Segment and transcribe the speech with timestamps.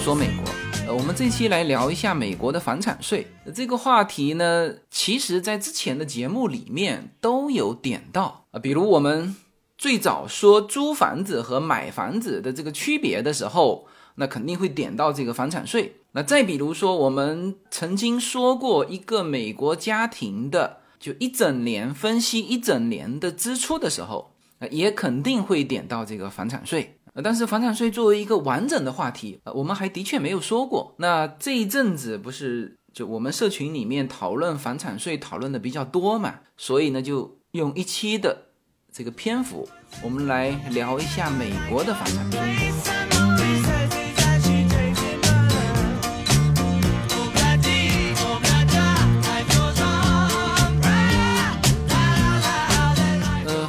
[0.00, 0.50] 说美国。
[0.86, 9.36] 呃，我们这期来聊一下美国的房产税这个话题呢，其实在之前的节目里面都有点到啊，比如我们
[9.76, 15.96] 最早说租房子和买房子的这个区别的时候，那肯定会点到这个房产税。
[16.12, 24.32] 那再比如说，我们曾经说过一个美国家庭的，就一整年分析一整年的支出的时候，
[24.70, 26.96] 也肯定会点到这个房产税。
[27.22, 30.94] 但是房产税作为一个完整的话题，呃，我们还的确没有说过。
[30.98, 38.46] 那这一阵子不是就我们社群里面讨论房产税讨论的比较多嘛，所以呢，就用一期的
[38.92, 39.68] 这个篇幅，
[40.02, 42.40] 我们来聊一下美国的房产税。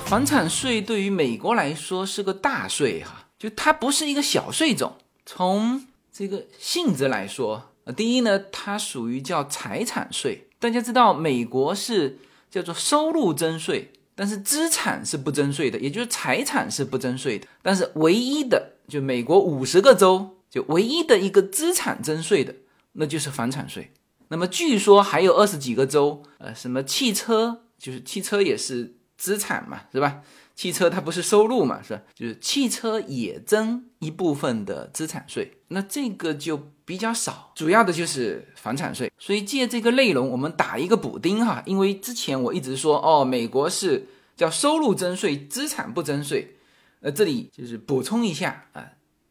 [0.05, 4.93] 房产税对于美国来说是个大税哈，就它不是一个小税种。
[5.25, 10.47] 从这个性质来说，呃，第一呢，它属于叫财产税。
[10.59, 12.19] 大家知道，美国是
[12.51, 17.47] 叫做收入征税，但是资产是不征税的，也就是财产是不征税的。
[17.63, 22.53] 但是唯一的，就美国五十个州，就唯一的一个资产征税的，
[22.91, 23.91] 那就是房产税。
[24.27, 28.97] 那么据说还有二十几个州，呃，什么汽车，就是汽车也是。
[29.17, 30.21] 资产嘛，是吧？
[30.61, 31.99] 汽车它不是收入嘛，是？
[32.13, 39.11] 就是汽车也征一部分的资产税，那这个就比较少，主要的就是房产税。
[39.17, 46.55] 所以借这个内容，我们打一个补丁哈，因为之前我一直说哦，美国是叫收入征税，资产不征税。
[46.99, 48.85] 呃，这里就是补充一下啊，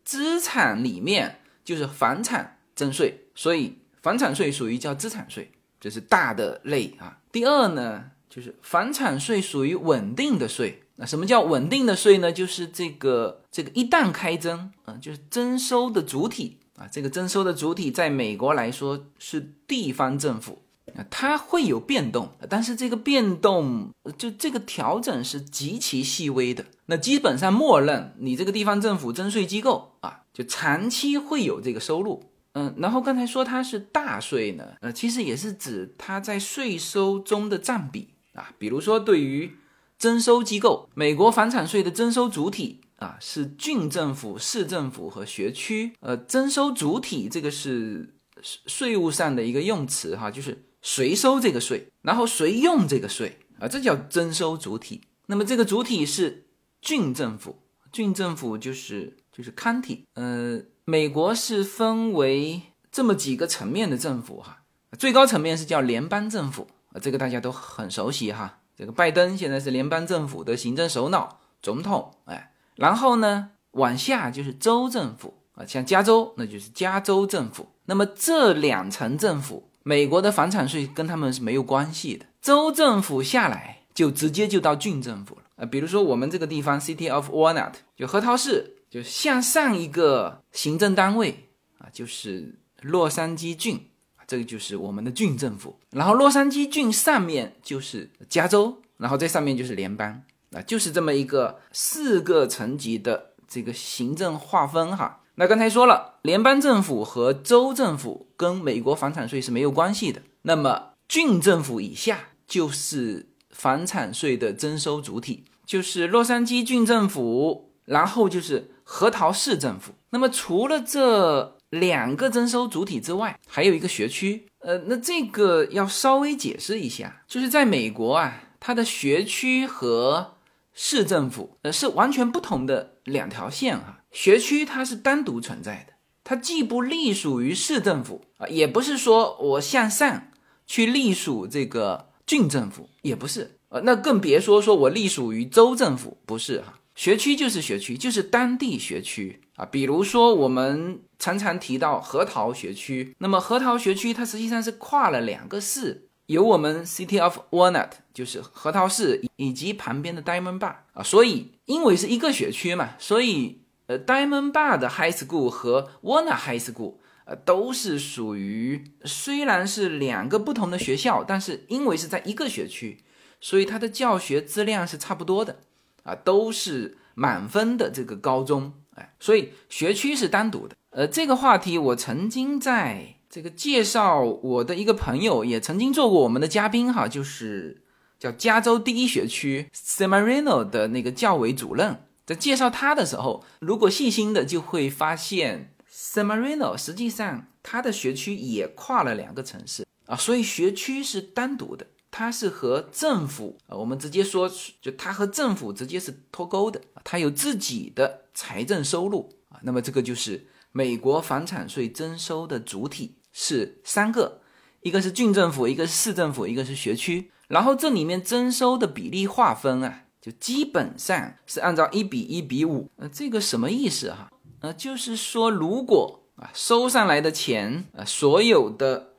[0.05, 7.21] 资产里面就是房产征税，所以房产税属于叫资产税，这是大的类啊。
[7.31, 8.07] 第二呢？
[8.29, 12.31] 就是房产税属于稳定的税，那什么叫稳定的税呢？
[12.31, 20.61] 就是这个这个一旦开征啊，就是征收的主体啊，这个征收的主体在美国来说是地方政府
[20.95, 23.89] 啊，它会有变动，但是这个变动
[24.19, 26.67] 就这个调整是极其细微的。
[26.85, 32.23] 那基本上默认你这个地方政府征税机构啊，就长期会有这个收入。
[32.53, 38.09] 嗯，然后刚才说它是大税呢，呃，其实也是指它在税收中的占比。
[38.35, 39.53] 啊，比如说，对于
[40.01, 45.93] 征收机构，美国房产税的征收主体啊是郡政府、市政府和学区。
[46.01, 55.03] 呃，征收主体这个是税务上的一个用词哈，就是谁收这个税，然后谁用这个税啊，这叫征收主体。
[55.27, 56.47] 那么这个主体是
[56.81, 57.59] 郡政府，
[57.93, 60.05] 郡政府就是就是 county。
[60.15, 64.63] 呃，美国是分为这么几个层面的政府哈，
[64.99, 66.67] 最高层面是叫联邦政府。
[66.93, 68.60] 啊，这个大家都很熟悉哈。
[68.81, 72.15] 这个拜登现在是联邦政府的行政首脑，总统。
[72.25, 77.69] 哎，然后呢，往下就是州政府啊，像加州那就是加州政府。
[77.85, 82.25] 那么这两层政府，美国的房产税跟他们是没有关系的。
[82.41, 85.67] 州政府下来就直接就到郡政府了啊。
[85.67, 93.90] 比如说我们这个地方，City of Walnut，就核桃市，就向上一个行政单位啊，就是洛杉矶郡。
[94.31, 105.23] 这个就是我们的郡政府，然后洛杉矶郡上面就是加州，然后在上面就是联邦，啊，就是这么一个四个层级的这个行政划分哈。
[105.35, 119.95] 那刚才说了，联邦政府和州政府跟美国房产税是没有关系的，那么郡政府以下就是房产税的征收主体，就是洛杉矶郡政府，然后就是核桃市政府。
[120.11, 121.57] 那么除了这。
[121.71, 124.47] 两个征收主体之外，还有一个学区。
[124.59, 130.37] 呃，那这个要稍微解释一下，就是在美国啊，它的学区和
[130.75, 134.01] 市政府呃是完全不同的两条线啊。
[134.11, 135.95] 学区它是单独存在的，
[136.25, 140.29] 它既不隶属于市政府啊，也不是说我向上
[140.67, 146.75] 去隶属这个郡政府，也不是呃，那更别说说我隶属于州政府，不是哈。
[146.97, 149.69] 学区就是学区，就是当地学区啊。
[149.71, 161.03] 比如说，我们常常提到核桃学区，那么核桃学区它实际上是跨了两个市，有我们 City of Walnut，就是核桃市，以及旁边的 Diamond Bar 啊。
[161.03, 166.95] 所以，因为是一个学区嘛，所以呃，Diamond Bar 的 High School 和 Walnut High School
[167.27, 173.05] 呃都是属于虽然是两个不同的学校，但是因为是在一个学区，
[173.41, 175.61] 所以它的教学质量是差不多的。
[176.03, 180.77] 啊，都是满分的这个高中，哎，所以学区是单独的。
[180.91, 187.83] 呃，这个话题我曾经在这个介绍我的一个朋友，也曾经做过我们的嘉宾哈，就是
[188.19, 196.55] 叫加州第一学区 s a m a r i n o 的那个教委主任，在介绍他的时候，如果细心的就会发现 s a m a r i
[196.55, 199.87] n o 实际上它的学区也跨了两个城市。
[200.07, 209.61] 啊，所以学区是单独的，它是和政府啊，我们直接说，就它和政府直接是脱钩的，它有自己的财政收入啊。
[209.63, 214.41] 那么这个就是美国房产税征收的主体是三个，
[214.83, 217.31] 一个是郡政府，一个是市政府，一个是学区。
[217.49, 222.89] 然后这里面征收的比例划分啊，就基本上是按照一比一比五。
[222.97, 224.31] 呃，这个什么意思哈？
[224.61, 229.10] 呃，就是说，如果啊收上来的钱啊，所有的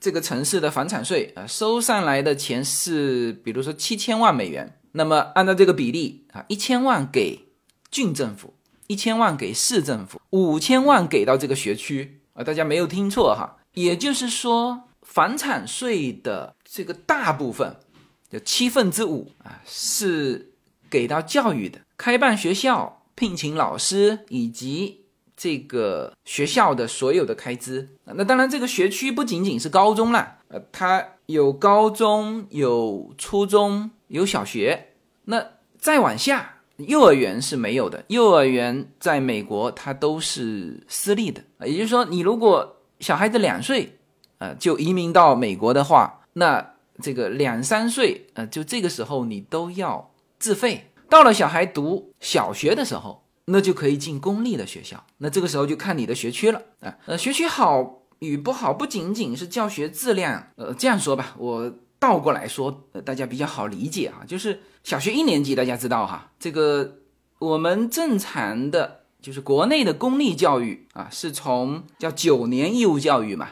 [0.00, 7.46] 这个城市的房产税啊，收上来的钱是，比如说七千万美元，那么按照这个比例啊，一千万给
[7.90, 8.54] 郡政府，
[8.86, 17.76] 一千万给市政府，五千万给到这个学区啊，大家没有听错哈，也就是说，房产税的这个大部分，
[18.30, 20.54] 就七分之五啊，是
[20.88, 22.96] 给到教育的，开办学校。
[23.16, 24.99] 聘请老师以及
[25.42, 34.88] 这个学校的所有的开支，那当然这个学区不仅仅是高中了，呃，它有高中、有初中、有小学，
[35.24, 35.42] 那
[35.78, 38.04] 再往下，幼儿园是没有的。
[38.08, 43.96] 幼儿园在美国它都是私立的，也就是说，你如果小孩子两岁，
[44.36, 50.90] 呃，就移民到美国的话，那这个两三岁，呃，就这个时候你都要自费。
[51.08, 55.04] 到了小孩读小学的时候，那就可以进公立的学校。
[55.18, 56.96] 那这个时候就看你的学区了啊。
[57.06, 60.48] 呃，学区好与不好，不仅仅是教学质量。
[60.56, 64.22] 呃，这样说吧，我倒过来说，大家比较好理解啊。
[64.26, 66.98] 就是小学一年级，大家知道哈，这个
[67.38, 73.48] 我们正常的，就是国内的公立教育啊，是从叫九年义务教育嘛。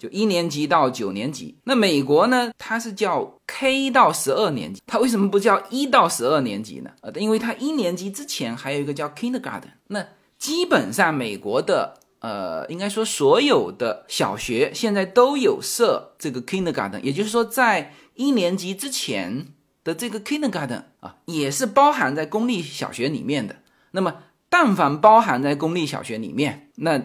[0.00, 2.50] 就一年级到九年级，那美国呢？
[2.56, 6.90] 它是叫 K 到十二年级，它为什么不叫一到十二年级呢？
[7.02, 9.72] 呃，因为它一年级之前还有一个叫 Kindergarten。
[9.88, 10.06] 那
[10.38, 19.48] 基本上美国的呃，应该说所有的小学现在都有设这个 Kindergarten，也就是说在一年级之前
[19.84, 23.56] 的这个 Kindergarten 啊，也是包含在公立小学里面的。
[23.90, 24.14] 那么
[24.48, 27.00] 但凡包含在公立小学里面，那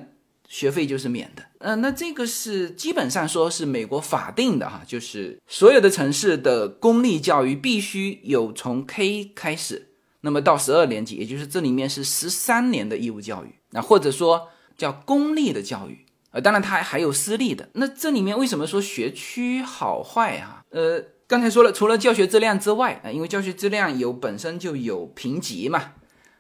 [0.48, 9.90] 学费就是免的，呃，那这个是基本上说是美国法定的哈，就是所有的城市的公立教育必须有从 K 开始，
[10.22, 17.68] 那么到十二年级，也就是这里面是十三年的义务教育，那或者说叫公立的教育，呃，当然它还有私立的。
[17.74, 20.64] 那这里面为什么说学区好坏哈？
[20.70, 25.94] 呃，刚才说了，除了教学质量之外啊，因为教学质量有本身就有评级嘛，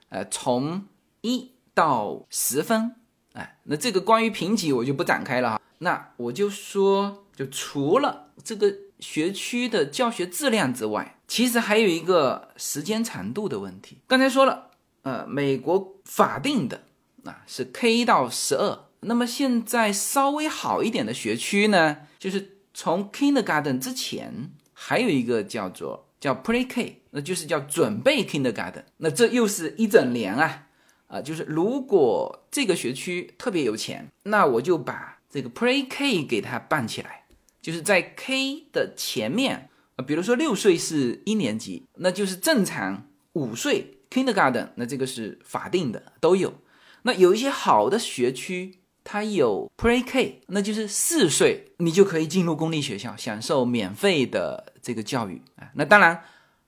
[0.10, 0.86] 呃，从
[1.22, 2.94] 一到十分。
[3.36, 5.62] 哎，那这个关于评级我就不展开了哈。
[5.80, 13.98] 那我就说，就除了这个学区的教学质量之外，其实还有一个时间长度的问题。
[14.08, 14.72] 刚才说了，
[15.02, 16.84] 呃，美国法定的
[17.26, 30.64] 啊是 K 到十二，那么现在稍微好一点的学区呢，就是从 Kindergarten 之前还有一个叫做叫 Pre K，那就是叫准备 Kindergarten，那这又是一整年啊。
[31.15, 37.24] 啊，就是如果这个学区特别有钱，那我就把这个 Pre K 给它办起来，
[37.62, 46.53] 就是在 K 的前面啊，比如说六岁是一年级，那就是正常五岁 Kindergarten，那这个是法定的都有。
[47.03, 55.72] 那有一些好的学区，它有 Pre K，那就是四岁你就可以进入公立学校，享受免费的这个教育啊。
[55.75, 56.25] 那当然，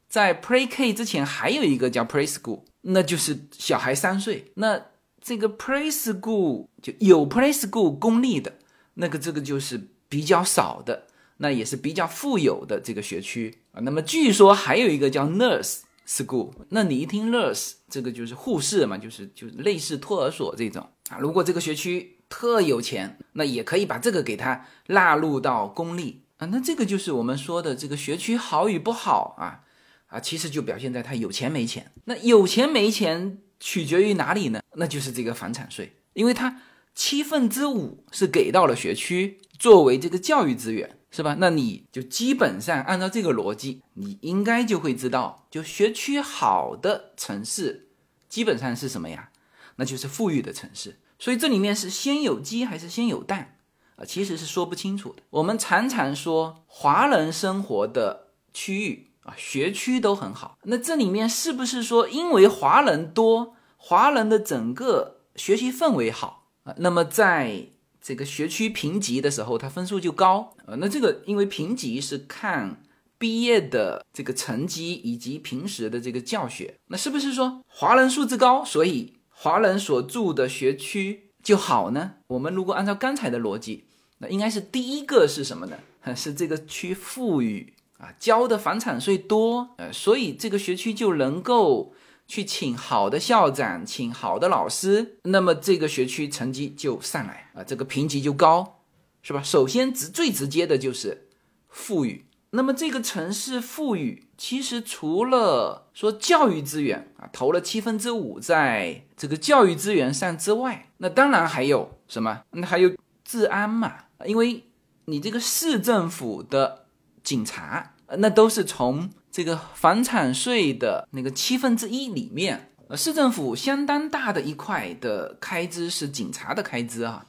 [0.08, 2.62] 在 Pre K 之前还有一个叫 Pre School。
[2.89, 4.82] 那就是小孩三岁，那
[5.20, 8.53] 这个 preschool 就有 preschool 公立的，
[8.94, 13.82] 那个这个就是比较少的，那也是比较富有的这个学区啊。
[13.82, 21.17] 那么据说还有一个叫 nurse school，那你一听 nurse 这个就是护士嘛，就是就是类似托儿所这种啊。
[21.20, 26.48] 如果这个学区特有钱，那也可以把这个给它纳入到公立啊。
[26.48, 29.67] 那这个就是我们说的这个学区好与不好啊。
[30.08, 31.92] 啊，其实就表现在他有钱没钱。
[32.06, 34.62] 那有钱没钱取决于哪里呢？
[34.76, 36.62] 那就是这个房产税，因为它
[36.96, 41.36] 七分之五是给到了学区作为这个教育资源，是吧？
[41.40, 47.90] 那你就基本上按照这个逻辑，你应该就会知道，就学区好的城市
[48.30, 49.32] 基本上是什么呀？
[49.76, 51.00] 那就是富裕的城市。
[51.20, 53.58] 所以这里面是先有鸡还是先有蛋
[53.98, 54.06] 啊？
[54.06, 55.24] 其实是说不清楚的。
[55.32, 59.07] 我们常常说华人生活的区域。
[59.28, 66.74] 啊，学区都很好，那这里面是不是说因为华人多，华人的整个学习氛围好啊？
[66.78, 67.68] 那么在
[68.02, 70.76] 这个学区评级的时候，他分数就高啊？
[70.78, 72.82] 那这个因为评级是看
[73.18, 82.14] 毕业的这个成绩以及平时的这个教学，那是不是说华人素质高，所以华人所住的学区就好呢？
[82.28, 83.86] 我们如果按照刚才的逻辑，
[84.20, 85.78] 那应该是第一个是什么呢？
[86.16, 91.94] 是这个区富裕啊，交的房产税多，呃，所以这个学区就能够
[92.27, 98.82] 去请好的校长，请好的老师，那么这个学区成绩就上来啊，这个评级就高，
[99.22, 99.42] 是吧？
[99.42, 101.27] 首先直最直接的就是
[101.70, 102.25] 富裕。
[102.51, 112.44] 那么这个城市富裕，其实除了说教育资源啊，投了七分之五在这个教育资源上之外，那当然还有什么？
[112.51, 112.89] 那还有
[113.25, 113.94] 治安嘛？
[114.25, 114.63] 因为
[115.06, 116.87] 你这个市政府的
[117.28, 127.26] 警察，那都是从这个房产税的那个七分之一里面，呃，市政府相当大的一块的开支是警察的开支啊，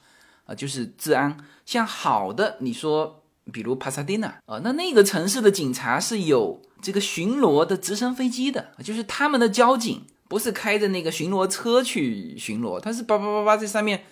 [0.46, 1.36] 啊，就是治安。
[1.66, 3.24] 像好的，你说。
[3.50, 14.04] 比如帕萨蒂纳啊，那那个城市的警察是有这个巡逻的直升飞机的，就是他们的交警不是开着那个巡逻车去巡逻，他是叭叭叭叭在上面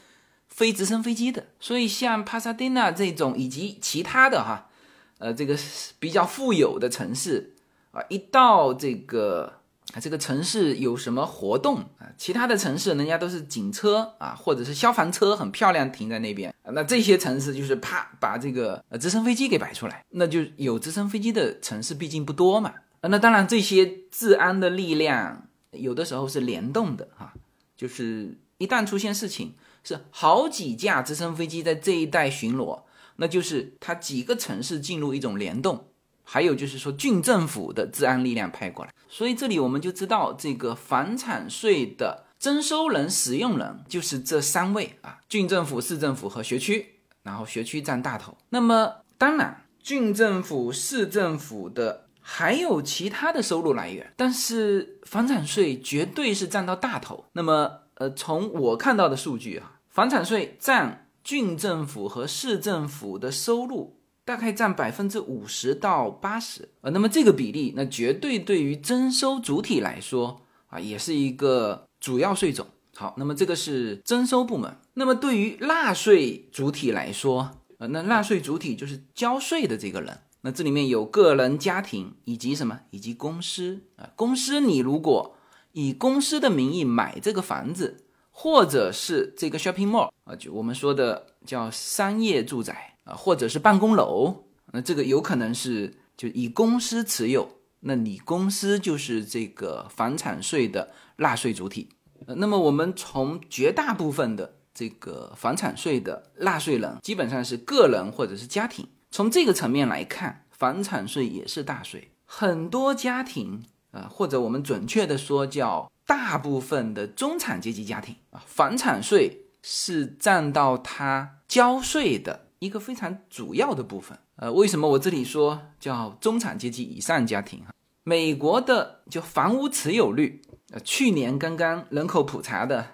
[0.49, 1.49] 飞直升飞机的。
[1.61, 4.71] 所以像帕萨蒂纳这种以及其他的哈，
[5.19, 5.57] 呃，这个
[5.99, 7.55] 比较富有的城市
[7.93, 9.53] 啊，一到这个。
[9.95, 12.11] 啊，这个城市有什么活动啊？
[12.19, 16.53] 其他的城市人家都是警车啊，或者是消防车，很漂亮停在那边。
[16.73, 22.75] 那这些城市就是啪把这个直升飞机给摆出来，那就有直升飞机的城市毕竟不多嘛。
[23.03, 27.33] 那当然这些治安的力量有的时候是联动的哈，
[27.77, 29.55] 就是一旦出现事情，
[29.85, 32.81] 是好几架直升飞机在这一带巡逻，
[33.17, 35.89] 那就是它几个城市进入一种联动。
[36.29, 48.37] 还有就是说，郡政府的治安力量派过来，所以这里我们就知道，这个房产税的征收人、使用人就是这三位啊：郡政府、市政府和学区，然后学区占大头。
[48.49, 57.27] 那么，当然，郡政府、市政府的还有其他的收入来源，但是房产税绝对是占到大头。
[57.35, 63.97] 那么，呃，从我看到的数据啊，房产税占郡政府和市政府的收入。
[64.25, 72.67] 大概占百分之五十到八十，呃，那么这个比例，那绝对对于征收主体来说啊，也是一个主要税种。
[72.97, 74.79] 好，那么这个是征收部门。
[74.95, 80.19] 那么对于纳税主体来说，呃，那纳税主体就是交税的这个人。
[80.41, 84.11] 那这里面有个人、家庭以及什么，以及公司啊。
[84.17, 85.37] 公司你如果
[85.71, 88.06] 以公司的名义买这个房子，
[88.39, 92.93] 或者是这个 shopping mall 啊，就我们说的叫商业住宅。
[93.07, 94.35] 啊，或者是办公楼，
[94.73, 101.89] 那这个有可能是就以公司持有，那你公司就是这个房产税的纳税主体。
[102.27, 108.85] 那么我们从绝大部分的这个房产税的纳税人，基本上是个人或者是家庭。
[109.13, 112.11] 从这个层面来看，房产税也是大税。
[112.25, 113.63] 很多家庭，
[113.97, 122.45] 呃，或者我们准确的说叫大部分的中产阶级家庭啊，房产税是占到他交税的。
[122.59, 127.61] 一个非常主要的部分，呃，为什么我这里说叫中产阶级以上家庭？
[127.61, 127.67] 哈，
[128.03, 130.41] 美国的就房屋持有率，
[130.73, 132.87] 呃，去年刚刚人口普查的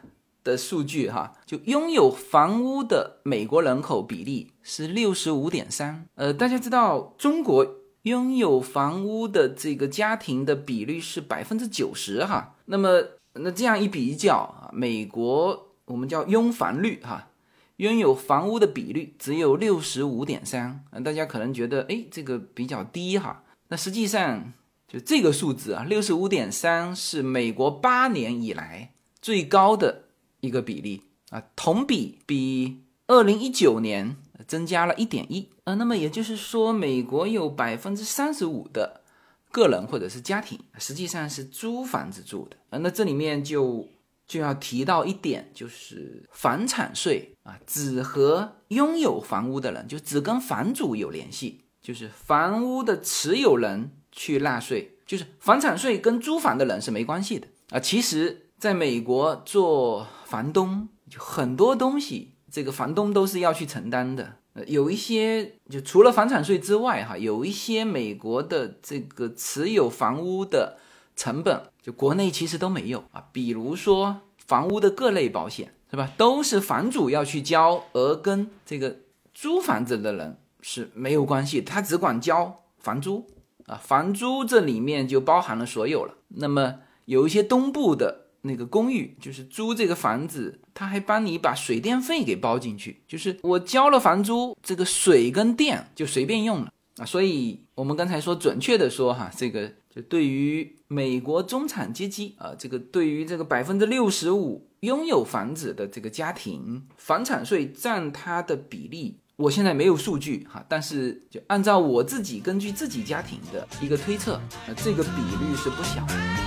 [0.43, 6.07] 的数据，哈，就拥有房屋的美国人口比例是六十五点三。
[6.17, 7.65] 呃，大家知道中国
[8.03, 13.03] 拥有房屋的这个家庭的比率是百分之九十，哈，那么
[13.35, 17.29] 那这样一比较啊，美国我们叫拥房率，哈。
[17.77, 23.43] 拥有房屋的比率只有六十五点三，啊，大家可能觉得，哎，这个比较低哈。
[23.69, 24.53] 那实际上，
[24.87, 30.05] 就这个数字啊，六十五点三是美国八年以来最高的
[30.41, 35.75] 一个比例啊，同比比二零一九年增加了一点一啊。
[35.75, 39.03] 那么也就是说，美国有百分之三十五的
[39.51, 42.79] 个人或者是家庭，实际上是租房子住的啊。
[42.79, 43.89] 那这里面就。
[44.25, 57.81] 就要提到一点，就是房产税啊，只和拥有房屋的人，就只跟房主有联系，就是房屋的持有人去纳税，就是房产税跟租房的人是没关系的啊。
[57.81, 64.37] 其实，在美国做房东，就很多东西，这个房东都是要去承担的。
[64.53, 70.77] 呃，有一些就除了房产税之外，哈，有一些美国的这个持有房屋的。
[71.15, 78.97] 成本就国内其实都没有啊，比如说房屋的各类保险是吧，都是房主要去交，而跟这个
[79.35, 83.27] 租房子的人是没有关系，他只管交房租
[83.67, 86.15] 啊，房租这里面就包含了所有了。
[86.29, 97.05] 那么有一些东部的那个公寓，就是租这个房子，他还帮你把水电费给包进去，就是我交了房租，这个水跟电就随便用了啊。
[97.05, 99.73] 所以我们刚才说准确的说哈，这个。
[99.95, 116.42] 就对于美国中产阶级啊，这个对于这个百分之六十五拥有房子的这个家庭，房产税占它的比例，我现在没有数据哈，但是就按照我自己根据自己家庭的一个推测，呃，这个比率是不小的。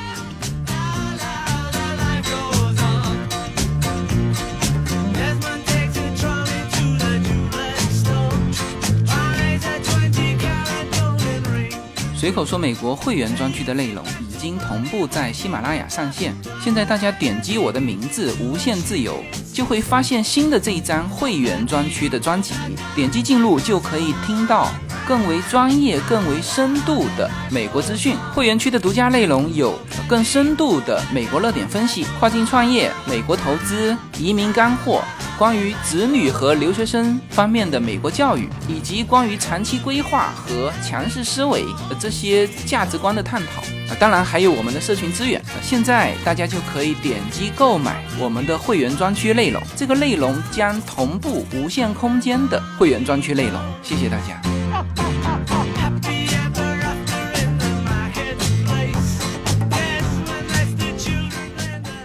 [12.25, 14.03] 随口说，美国会员专区的内容。
[14.45, 16.35] 经同步在喜马拉雅上线。
[16.63, 22.53] 现在大家点击我的名字“无限自由”，就会发现新的这一张会员专区的专辑。
[22.95, 24.69] 点击进入就可以听到
[25.07, 28.15] 更为专业、更为深度的美国资讯。
[28.35, 35.01] 会员区的独家内容有更深度的美国热点分析、跨境创业、美国投资、移民干货。
[35.37, 41.65] 关于子女和留学生方面的美国教育，以及关于长期规划和强势思维
[41.99, 43.61] 这些价值观的探讨
[43.91, 45.41] 啊，当然还还有我们的社群资源。
[45.61, 53.57] 现在大家就可以点击购买我们的会员专区内容，这个内容将同步无限空间的会员专区内容。
[53.81, 54.41] 谢谢大家。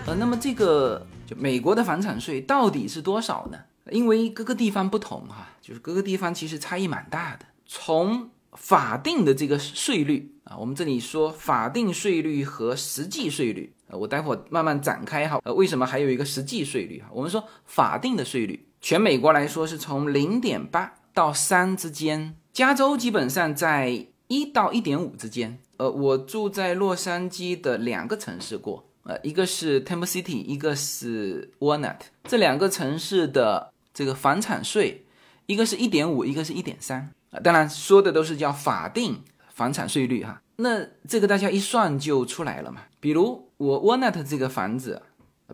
[0.07, 1.05] 呃，那么这个。
[1.27, 3.59] 就美国的房产税到底是多少呢？
[3.91, 7.47] 因为各个地方不同哈，就是各个地方其实差异蛮大的。
[7.67, 15.41] 从法定的这个税率啊，我们这里说法定税率和实际税率，呃，我待会慢慢展开哈。
[15.45, 17.09] 呃，为什么还有一个实际税率哈？
[17.13, 25.59] 我们说法定的税率，全美国来说是从零点八到三之间，加州基本上在一到一点五之间。
[25.77, 28.87] 呃，我住在洛杉矶的两个城市过。
[29.05, 35.07] 呃，一个是 Temple City，一个是 Walnut，这两个城市的这个房产税，
[35.47, 37.41] 一个是一点五，一个是一点三啊。
[37.41, 40.43] 当然说的都是叫法定房产税率哈。
[40.57, 42.83] 那这个大家一算就出来了嘛。
[43.01, 45.03] 比如我 Walnut 这个房子，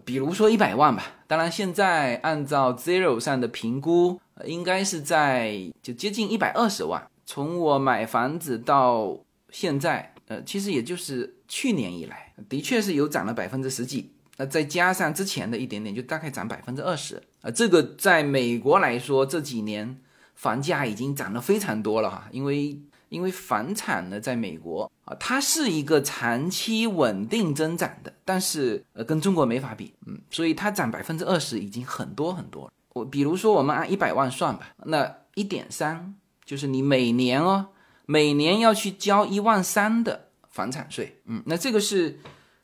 [0.04, 7.08] 比如说一百万吧，当然现在按照 Zero 上的评估，应该是在就接近一百二十万。
[7.24, 9.18] 从我买房子到
[9.50, 12.32] 现在，呃，其实也就是去年以来。
[12.48, 17.50] 的确是有涨了百分之十几，那再加上之前的一点点，就大概涨百分之二十啊。
[17.50, 19.98] 这个在美国来说，这几年
[20.36, 22.28] 房价已经涨得非常多了哈。
[22.30, 32.72] 因为因为房产呢，在美国啊，它是一个长期稳定增长的，但是呃，跟中国没法比，嗯，所以它涨百分之二十已经很多很多了。
[32.92, 37.66] 我比如说我们按一百万算吧，那一点三就是你每年哦，
[38.06, 40.22] 每年要去交一万三的。
[40.48, 42.18] 房产税，嗯，那这个是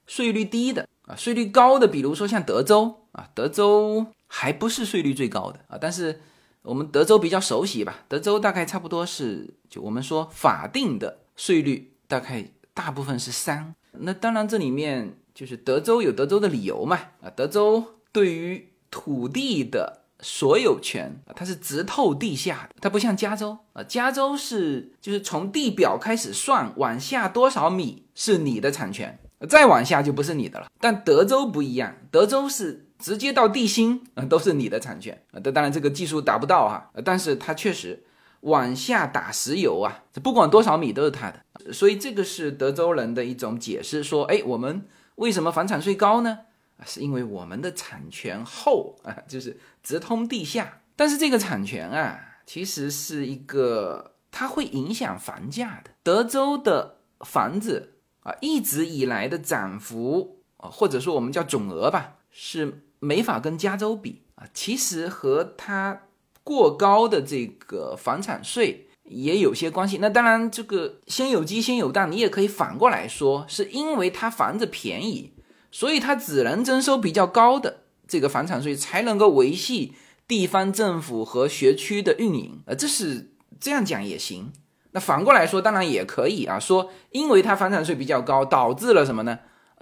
[0.06, 6.18] 税率低的啊，税率高的，比如说像德州啊，德州还不是税率最高的啊，但是
[6.62, 20.00] 我们德州比较熟悉吧，德州大概差不多是，就我们说法定的税率大概大部分是三，那当然这里面就是德州有德州的理由嘛，啊，德州对于土地的。
[20.24, 30.68] 所有权，它是直透地下的，它不像加州啊，加州是就是从地表开始算，往下多少米是你的产权，再往下就不是你的了。
[30.78, 35.40] 但德州不一样，德州是直接到地心啊，都是你的产权啊。
[35.40, 38.04] 当然这个技术达不到哈，但是它确实
[38.42, 41.72] 往下打石油啊，不管多少米都是它的。
[41.72, 44.86] 所以这个是德州人的一种解释，说哎，我们
[45.16, 46.38] 为什么房产税高呢？
[46.84, 50.80] 是因为我们的产权厚啊，就是直通地下。
[50.96, 55.90] 但是这个产权啊，其实是一个它会影响房价的。
[56.02, 64.46] 德州的房子啊，一直以来的涨幅啊，或者说我们叫总额吧，是没法跟加州比啊。
[64.54, 66.02] 其实和它
[66.44, 69.98] 过高的这个房产税也有些关系。
[69.98, 75.32] 那当然，这个先有鸡先有蛋，你也可以反过来说，是因为它房子便宜。
[75.70, 79.94] 所以它只能征收比较高的这个房产税，才能够维系
[80.28, 82.62] 地方政府和学区的运营。
[82.66, 84.52] 呃，这是这样讲也行。
[84.90, 89.38] 那反过来说，当然也可以啊，说因为它房产税比较高，导致了什么呢？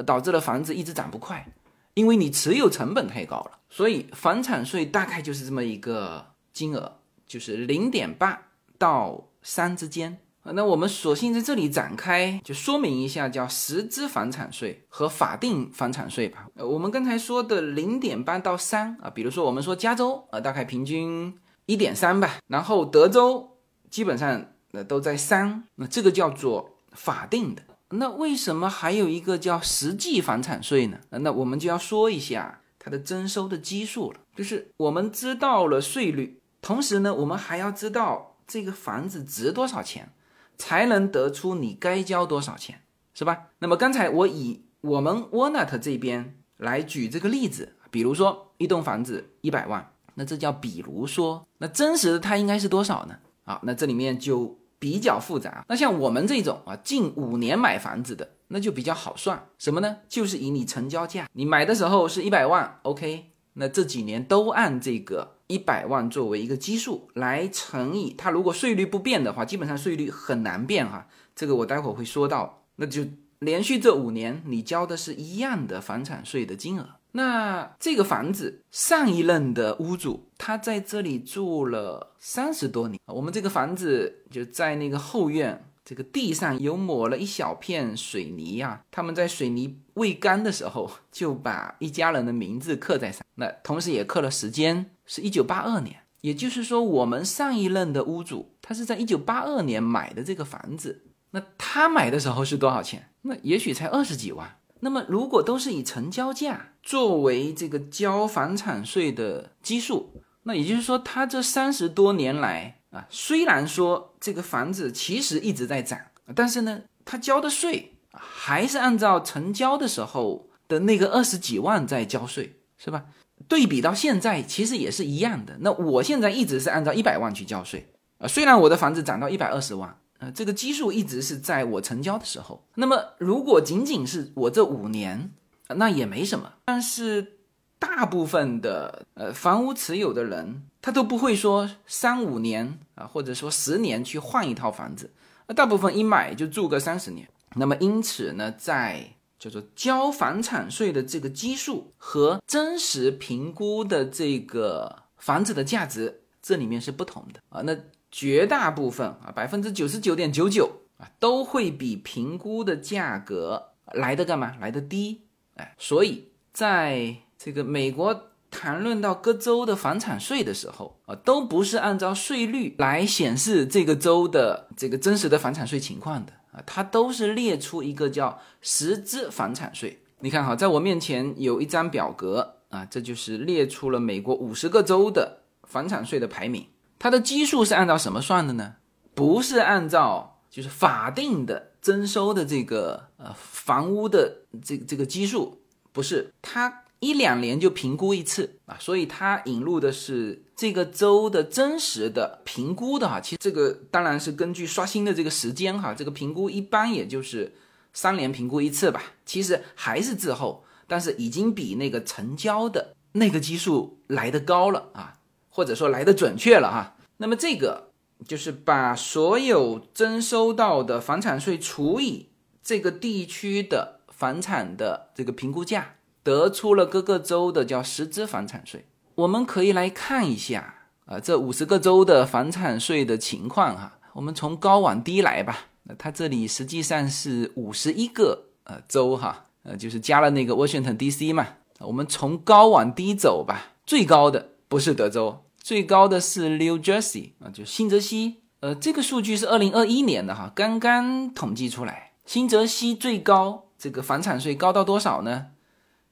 [0.06, 1.52] 导致了房子一直涨不快，
[1.94, 3.58] 因为你持有成本太高了。
[3.68, 8.42] 所以房产税大概就是这么一个金额，就是零点八
[8.78, 10.18] 到三之间。
[10.42, 16.46] 那我们索性在这里展开，就说明一下叫实支房产税和法定房产税吧。
[16.54, 23.58] 呃，我们刚才说的零点八到三啊，比如说我们说加州啊，大概平均一点三吧，然后德州
[23.90, 27.62] 基本上呃都在三，那这个叫做法定的。
[27.90, 30.98] 那为什么还有一个叫实际房产税呢？
[31.10, 40.12] 那我们就要说一下它的征收的基数了，就是我们知道了税率，同时呢，我们还要知道这个房子值多少钱。
[40.60, 42.82] 才能得出你该交多少钱，
[43.14, 43.46] 是吧？
[43.60, 53.16] 那么刚才我以我们 Walnut 这边来举这个例子，比如说一栋房子一百万，那这叫比如说，那真实的它应该是多少呢？
[53.44, 55.64] 啊，那这里面就比较复杂。
[55.68, 59.98] 那像我们这种啊，近五年买房子的，那就比较好算，什么呢？
[60.08, 65.36] 就是以你成交价，你买的时候是一百万，OK，那这几年都按这个。
[65.50, 71.08] 一百万作为一个基数来乘以它，如果税率不变的话，基本上税率很难变哈。
[71.34, 73.04] 这个我待会儿会说到，那就
[73.40, 76.99] 连续这五年你交的是一样的房产税的金额。
[77.12, 85.66] 那这个房子上一任的屋主他在这里住了三十多年，我们这个房子就在那个后院。
[85.82, 95.96] 这个地上有抹了一小片水泥呀，他们在水泥未干的时候就把一家人的名字刻在上，那同时也刻了时间，是一九八二年。
[96.20, 103.10] 也就是说，我们上一任的屋主他是在一九八二年买的这个房子，那他买的时候是多少钱？
[103.22, 104.59] 那也许才二十几万。
[104.80, 110.12] 那么如果都是以成交价作为这个交房产税的基数，
[110.42, 112.76] 那也就是说，他这三十多年来。
[112.90, 115.96] 啊，虽然说这个房子其实一直在涨，
[116.34, 123.04] 但是呢，他交的税还是按照成交的时候的那个二十几万在交税，是吧？
[123.46, 125.56] 对比到现在，其实也是一样的。
[125.60, 127.86] 那我现在一直是按照一百万去交税
[128.18, 132.64] 啊，虽然我的房子涨到一百二十万，呃，这个基数一直是在我成交的时候。
[132.76, 135.32] 那么如果仅仅是我这五年，
[135.76, 137.36] 那也没什么，但是。
[137.80, 145.10] 大部分的呃房屋持有的人，他都不会说三五年啊，或者说十年去换一套房子，
[145.46, 147.26] 那大部分一买就住个三十年。
[147.56, 157.62] 那么因此呢，在叫做交房产税的这个基数和真实评估的这个房子的价值，这里面是不同的啊。
[157.62, 157.76] 那
[158.10, 164.56] 绝大部分啊，百分之九十九点九九啊，都会比评估的价格来的干嘛？
[164.60, 165.22] 来的低，
[165.56, 180.02] 哎，所以在这个美国谈论到各州的房产税的时候啊，都不是按照税率来显示这个州的这个真实的房产税情况的啊，它都是列出一个叫实支房产税。
[180.18, 185.39] 你看哈，在我面前有一张表格啊，这就是列出了美国五十个州的
[185.70, 186.66] 房产税的排名。
[186.98, 188.74] 它的基数是按照什么算的呢？
[189.14, 196.82] 不是按照就是法定的征收的这个呃房屋的这这个基数，不是它。
[197.02, 203.18] 一两年就评估一次啊，所以它引入的是这个州的真实的评估的哈。
[203.18, 207.54] 其实这个当然是根据刷新的这个时间哈，这个评估一般也就是
[207.94, 209.02] 三年评估一次吧。
[209.24, 215.14] 其实还是滞后，但是已经比那个成交的那个基数来的高了啊，
[215.50, 216.96] 或者说来的准确了哈。
[217.18, 217.90] 那么这个
[218.26, 222.30] 就是把所有征收到的房产税除以
[222.62, 225.96] 这个地区的房产的这个评估价。
[226.22, 228.84] 得出了各个州的叫实支房产税，
[229.14, 230.74] 我们可以来看一下
[231.06, 233.98] 啊，这五十个州的房产税的情况哈。
[234.12, 235.68] 我们从高往低来吧。
[235.84, 241.32] 那它这里实际上是五十一个呃州哈，呃就是加了那个 Washington D.C.
[241.32, 241.46] 嘛。
[241.78, 243.72] 我们从高往低走吧。
[243.86, 248.36] 最高的不是德州，最高的是 New Jersey 啊，就新泽西。
[248.60, 252.12] 呃，这个数据是二零二一年的哈，刚刚统计出来。
[252.24, 255.48] 新泽西最高这个房产税高到多少呢？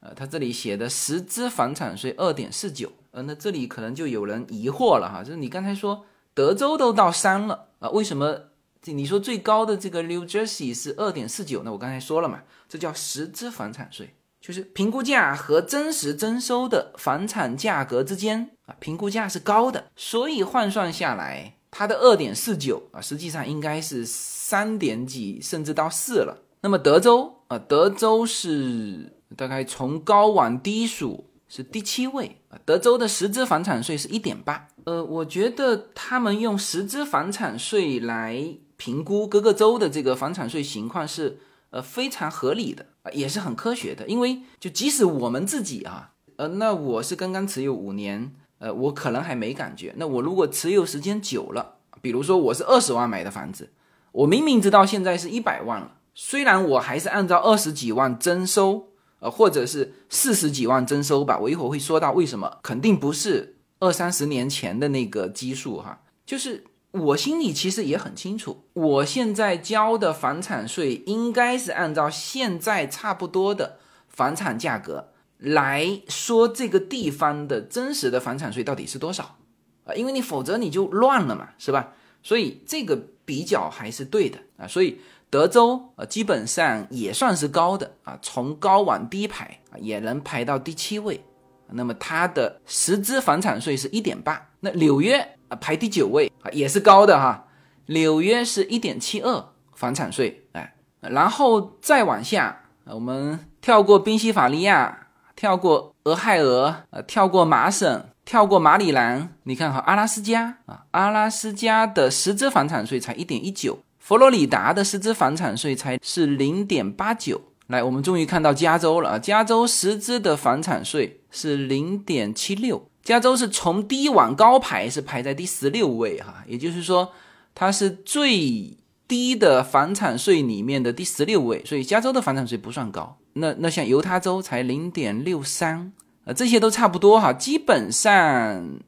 [0.00, 8.40] 呃，他这里写的实支房产税二点四九，呃，那这里可能就有人疑惑了哈，就是你刚才说德州都到三了啊，为什么
[8.82, 11.62] 这你说最高的这个 New Jersey 是二点四九？
[11.62, 26.44] 那我刚才说了嘛，这叫实支房产税，就是评估价和真实征收的房产价格之间啊，评估价是高的，所以换算下来，它的二点四九啊，实际上应该是三点几，甚至到四了。
[26.60, 29.14] 那么德州啊，德州是。
[29.36, 34.66] 大概从高往低数是第七位啊，德州的实支房产税是一点八。
[34.84, 38.42] 呃，我觉得他们用实支房产税来
[38.78, 44.06] 评估各个州的这个房产税情况是呃非常合理的，也是很科学的。
[44.06, 49.94] 因为就即使我们自己啊，呃，那我是刚刚持有五年，呃，我可能还没感觉。
[49.96, 53.72] 那我如果持有时间久了，比如说我是二十万买的房子，
[54.12, 58.88] 我明明知道现在是一百万了，虽然我还是按照二十几万征收。
[59.20, 66.02] 呃，或者是四十几万征收吧，我一会儿会说到为什么，肯定不是二三十年前的那个基数哈。
[66.24, 79.36] 就是我心里其实也很清楚，我现在交的房产税应该是按照现在差不多的房产价格来说，这个地方的真实的房产税到底是多少
[79.84, 79.94] 啊？
[79.94, 81.92] 因为你否则你就乱了嘛，是吧？
[82.22, 85.00] 所以这个比较还是对的啊，所以。
[85.30, 91.22] 德州啊，基本上也算是高的啊，从高往低排啊，也能排到第七位
[91.70, 94.48] 那么它的实支房产税是一点八。
[94.60, 97.46] 那纽约啊排第九位啊，也是高的哈，
[97.86, 117.40] 纽约是一点七二房产税，哎，然后再往下，我们跳过宾夕法尼亚，跳过俄亥俄，呃，跳过麻省，跳过马里兰，你看哈，阿拉斯加啊，阿拉斯加的实支房产税才一点一九，佛罗里达的实支房产税才是零点八九。
[117.68, 119.18] 来，我们终于看到加州了啊！
[119.18, 126.44] 加州实支的房产税是零点七六，加州是从低往高排，是排在第十六位哈。
[126.46, 127.10] 也就是说，
[127.54, 128.76] 它是最
[129.08, 133.16] 低的房产税里面的第十六位，所以加州的房产税不算高。
[133.32, 135.90] 那那像犹他州才零点六三，
[136.24, 137.32] 呃，这些都差不多哈。
[137.32, 138.78] 基本上，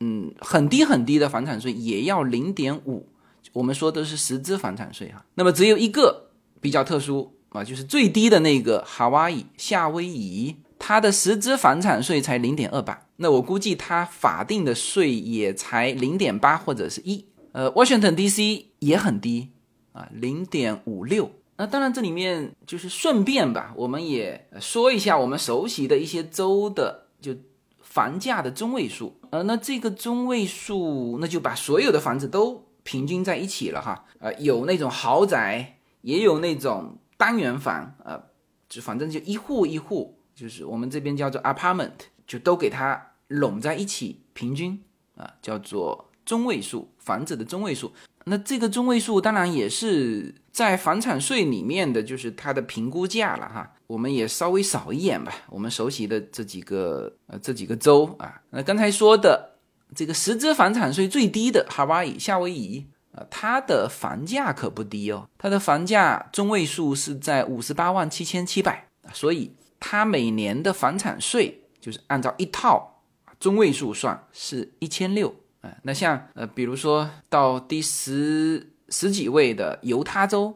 [0.00, 3.08] 嗯，很低很低的房产税也要零点五。
[3.54, 5.24] 我们说的是实支房产税哈。
[5.36, 6.26] 那么只有一个
[6.60, 7.32] 比较特殊。
[7.48, 17.24] 啊，就是最低的那个夏威夷，夏威夷它的实支房产税才零点二八，那我估计它法定的税也才零点八或者是一。
[17.52, 18.70] 呃，Washington D.C.
[18.78, 19.50] 也很低
[19.92, 21.30] 啊，零点五六。
[21.56, 27.34] 那当然这里面就是顺便吧，我们也说一下我们熟悉的一些州的就
[27.82, 29.20] 房价的中位数。
[29.30, 34.04] 呃，那这个中位数，那就把所有的房子都平均在一起了哈。
[34.18, 36.96] 呃，有那种豪宅，也有那种。
[37.20, 38.18] 单元房，呃，
[38.66, 41.90] 就反正就一户一户，就是我们这边叫做 apartment，
[42.26, 44.80] 就都给它拢在一起，平均
[45.16, 47.92] 啊，叫做中位数房子的中位数。
[48.24, 53.72] 那这个中位数当然也是在房产税里面的，就是它的评估价了哈。
[53.86, 59.56] 我们也稍微扫一眼吧，我们熟悉的这几个呃这几个州啊，那刚才说的
[59.94, 62.86] 这个实支房产税最低的哈巴伊夏威夷。
[63.12, 72.89] 啊，它的房价可不低哦，它的房价中位数是在五十八万七千七百，所以它每年的房产税就是按照一套
[73.40, 75.74] 中位数算是一千六啊。
[75.82, 80.54] 那像呃，比如说到第十十几位的犹他州，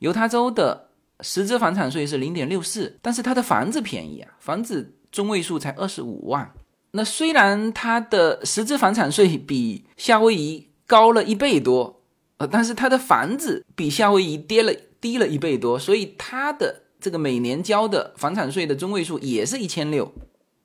[0.00, 0.88] 犹他州的
[1.20, 6.52] 实支房产税是零点六四，但是它的房子便宜啊，房子中位数才二十五万。
[6.92, 12.02] 那虽然它的实支房产税比夏威夷高了一倍多，
[12.38, 20.12] 呃，但是他的房子比夏威夷跌了低了一倍多，所以他的这个每年交的房产税的中位数也是一千六，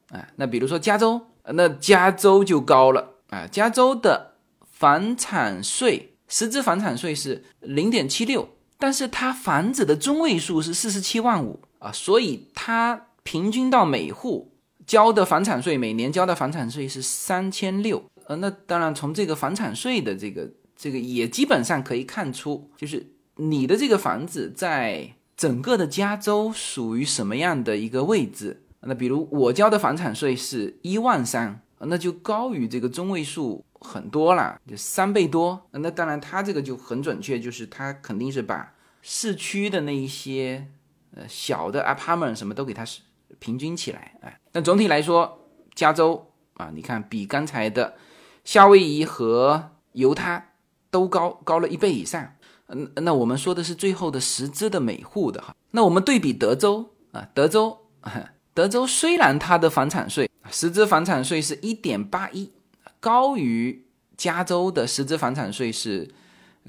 [0.10, 1.22] 啊，那比如说加州，
[1.54, 4.34] 那加州就高了啊，加州的
[4.72, 14.52] 房产税实质房产税是零点七六，但是它房子的中位数是四十七万五啊，所以它平均到每户
[14.86, 18.04] 交的房产税，每年交的房产税是三千六。
[18.28, 23.06] 呃，那当然，从这个房产税的这个这个也基本上可以看出，就是
[23.38, 28.64] 你的这个房子在整个的加州属于什么样的一个位置。
[28.82, 35.68] 那比如我交的房产税是一万三，那就高于这个中位数很多了，就三倍多。
[35.72, 40.68] 那当然，它这个就很准确，就是它肯定是把市区的那一些
[41.16, 42.86] 呃小的 apartment 什么都给它
[43.40, 44.18] 平均起来。
[44.22, 47.96] 哎，那总体来说，加州啊，你看比刚才的。
[48.44, 50.52] 夏威夷和犹他
[50.90, 52.34] 都高高了一倍以上，
[52.68, 55.54] 嗯，那我们说的是最后的实支的每户的哈。
[55.72, 57.78] 那我们对比德州啊，德州，
[58.58, 62.52] 德州虽然它的房产税实支房产税是一点八一，
[63.00, 63.86] 高于
[64.18, 66.10] 加州的实支房产税是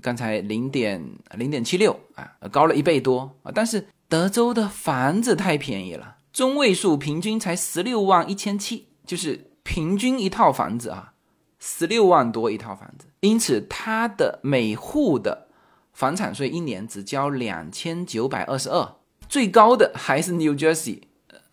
[0.03, 1.03] 刚才零点
[1.39, 3.51] 零点七六啊，高了一倍多啊。
[3.55, 11.15] 但是德州的房子太便宜了，中位数平均才十六万一千七，就是平均一套房子啊。
[11.59, 15.49] 十六万多一套房子，因此它的每户的
[15.95, 18.97] 房产税一年只交两千九百二十二，
[19.27, 21.01] 最高的还是 New Jersey。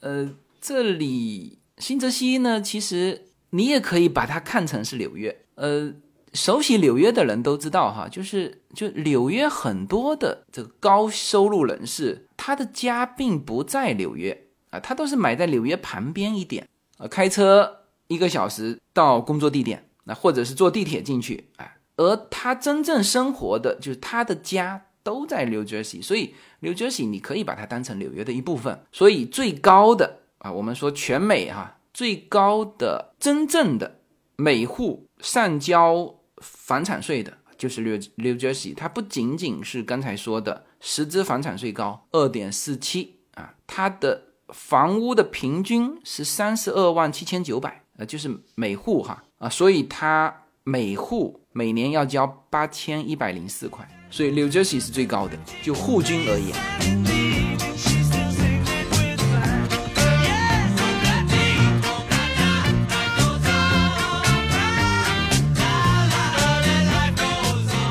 [0.06, 0.30] 呃，
[0.62, 5.36] 这里新泽西呢，其实你也可以把它看成是纽约。
[5.56, 5.91] 呃，
[6.34, 16.68] 熟悉纽约的人都知道哈，就是就纽约很多的这个高收入人士，他的家并不在纽约啊，他都是买在纽约旁边一点
[17.00, 19.89] 啊，开车一个小时到工作地点。
[20.04, 28.82] 那或者是坐地铁进去，哎，而他真正生活的就是他的家都在 New Jersey，所以 New Jersey 你可以把它当成纽约的一部分。
[28.91, 33.99] 所以最高的啊，我们说全美哈最高的真正的
[34.36, 49.23] 每户上交房产税的就是 New New Jersey，它不仅仅是刚才说的实支房产税高二点四七啊，它的房屋的平均是三十二万七千九百，呃，就是每户哈。
[49.38, 56.56] 啊，所以它每户每年要交八千一百零四块，所以，New Jersey 是最高的，就户均而言。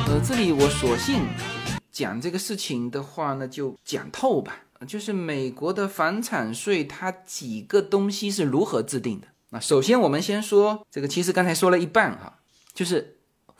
[0.07, 1.27] 呃，这里我索性
[1.91, 4.63] 讲这个事情的话呢，就讲透吧。
[4.87, 9.27] 就是美国的房产税，它几个东西是如何制定的？
[9.51, 12.39] 那首先，我们先说这个，其实刚才说了一半哈，
[12.73, 13.14] 就是。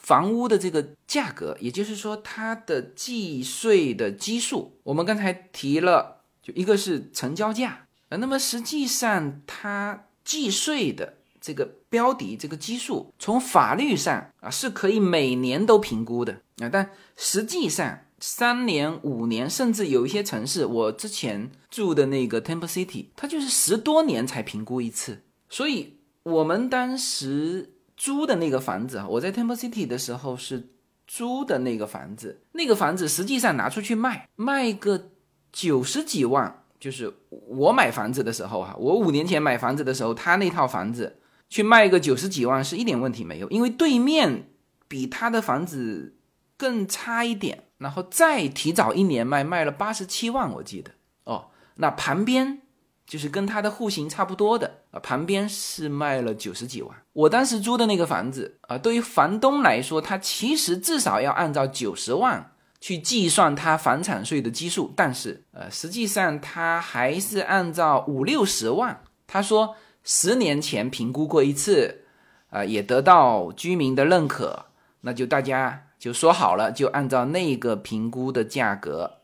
[0.05, 4.77] 房屋的这个价格，也就是说它的计税的基数。
[4.83, 18.01] 我们刚才提了，就一个是成交价呃，那么实际上它计税的这个标的这个基数，从法律上啊是可以每年都评估的啊，但实际上。
[18.17, 25.21] 三年、五年，甚至有一些城市，我之前住的那个 Temple City，它就是十多年才评估一次。
[25.49, 30.69] 所以，我们当时租的那个房子啊，我在 Temple City 的时候是
[31.07, 35.11] 租的那个房子，那个房子实际上拿出去卖，卖个
[35.51, 44.49] 九十几万，就是我买房子的时候哈，我五年前买房子的时候，他那套房子去卖个九十几万是一点问题没有，因为对面
[44.87, 46.15] 比他的房子
[46.57, 47.63] 更差一点。
[47.77, 50.91] 然后再提早一年卖，卖了八十七万，我记得
[51.25, 51.47] 哦。
[51.75, 52.61] 那旁边
[53.05, 56.95] 就是跟他的户型差不多的啊，旁边是卖了九十几万。
[57.13, 69.01] 我当时租的那个房子啊，对于房东来说，他其实至少要按照九十万去计算他房产税的基数，但是呃，实际上他还是按照五六十万。
[69.27, 72.05] 他说十年前评估过一次，
[72.49, 74.65] 啊，也得到居民的认可，
[75.01, 75.81] 那就大家。
[75.97, 79.21] 就说好了，就按照那个评估的价格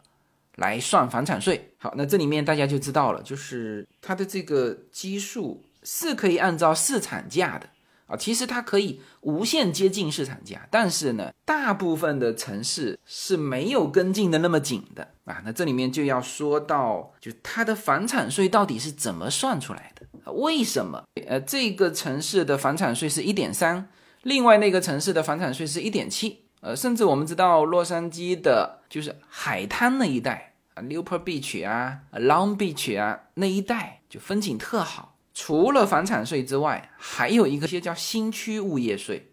[0.61, 1.73] 来算房产税。
[1.77, 7.67] 好，那这里面大家就知道了，就是它的这个基数是可以按照市场价的
[8.05, 8.15] 啊。
[8.15, 15.41] 其实它可以无限接近市场价，但是呢，大部分的城市是没有跟进的那么紧的啊。
[15.43, 20.31] 那这里面就要说到，就它的房产税到底是怎么算出来的？
[20.33, 21.03] 为什么？
[21.27, 23.89] 呃，这个城市的房产税是一点三，
[24.21, 26.45] 另外那个城市的房产税是一点七。
[26.61, 35.17] 呃，甚至我们知道洛杉矶的，就是海滩那一带，Newport Beach 啊，Long Beach 啊那一带，就风景特好。
[35.33, 39.31] 除了房产税之外，还有一个些叫新区物业税，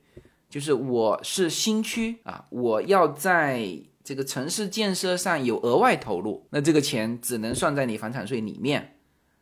[0.49, 3.67] 就是我是新区啊，我要在
[4.05, 8.97] 这个城市建设上有额外投入，那这个钱只能算在你房产税里面，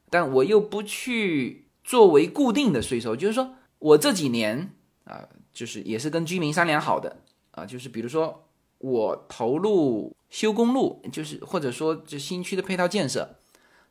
[0.08, 4.70] 但我又不去作为固定的税收，就是说我这几年
[5.04, 7.18] 啊，就是也是跟居民商量好的。
[7.50, 13.36] 啊，就是比如说我投入修公路，就是或者说这新区的配套建设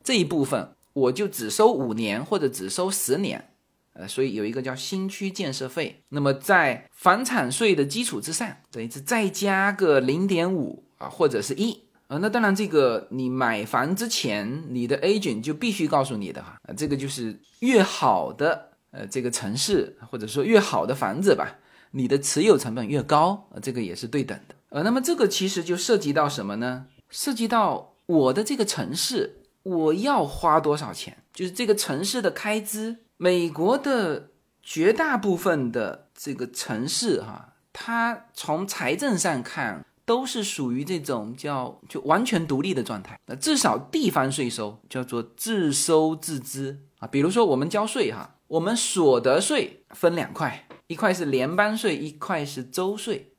[0.04, 3.50] 这一部分，我就只收五年或者只收十年，
[3.94, 6.04] 呃，所以有一个叫新区建设费。
[6.10, 11.72] 那么在房产税的基础之上，等于是再加个零点五啊，或者是一
[12.06, 12.18] 啊。
[12.18, 21.58] 那当然，这个你买房之前，你的 agent 就必须告诉你的哈，这个就是越好的呃这个城市，或者说越好的房子吧。
[21.90, 26.86] 你的持有成本越高，呃，这个也是对等的，呃，那么这个其实就涉及到什么呢？
[27.08, 31.16] 涉及到我的这个城市，我要花多少钱？
[31.32, 32.98] 就是这个城市的开支。
[33.16, 34.30] 美国的
[34.62, 43.18] 绝大部分的这个城市，哈，它从财政上看都是属于这种叫就完全独立的状态。
[43.26, 50.66] 那至少地方税收叫做自收自支啊，比如说我们交税，哈，我们所得税分两块。
[50.88, 53.32] 一块是联邦税，一块是州税。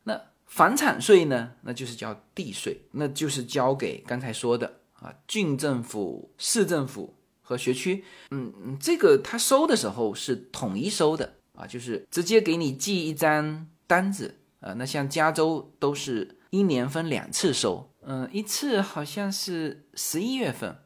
[0.48, 1.52] 房产税呢？
[1.62, 8.04] 那就是交地税，那就是交给刚才说的啊，郡政府、市政府和学区。
[8.32, 14.74] 嗯嗯，这个他收的时候是统一收的啊，就是直接给你寄一张单子啊。
[14.74, 20.78] 那像加州都是一年分两次收，嗯，一次好像是十一月份，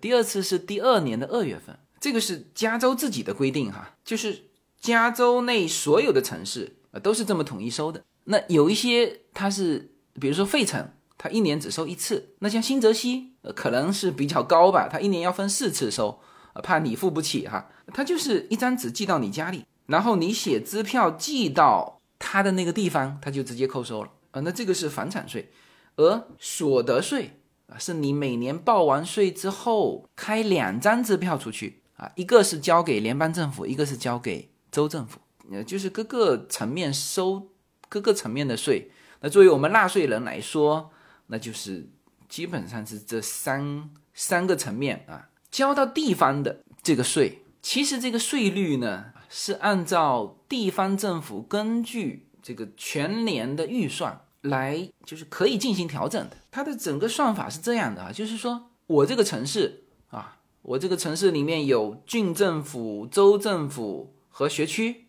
[0.00, 1.78] 第二次是第二年的二月份。
[1.98, 4.44] 这个是加州自己的规定哈，就是。
[4.80, 8.00] 加州内所有的城市啊都是这么统一收的。
[8.30, 12.34] 那有一些它是，比如说费城，它一年只收一次。
[12.40, 16.20] 那像新泽西，呃，可能是比较高吧，它一年要分四次收，
[16.62, 17.70] 怕你付不起哈。
[17.92, 24.40] 它就是一张纸寄到你家里，然后你写支票寄到他的那个地方，他就直接扣收了啊。
[24.40, 25.50] 那这个是房产税，
[25.96, 34.50] 而所得税啊，是你每年报完税之后开两张支票出去啊，一个是交给联邦政府，一个是交给。
[34.70, 35.18] 州政府，
[35.50, 37.48] 呃，就是各个层面收
[37.88, 38.90] 各个层面的税。
[39.20, 40.90] 那作为我们纳税人来说，
[41.26, 41.88] 那就是
[42.28, 47.42] 基本上是这三三个层面啊，交到地方的这个税。
[47.60, 56.36] 其实这个税率呢，是按照地方政府根据这个全年的预算来，就是可以进行调整的。
[56.50, 64.14] 它的整个算法是这样的啊，就是说我这个城市啊，我这个城市里面有郡政府、州政府。
[64.30, 65.07] 和学区，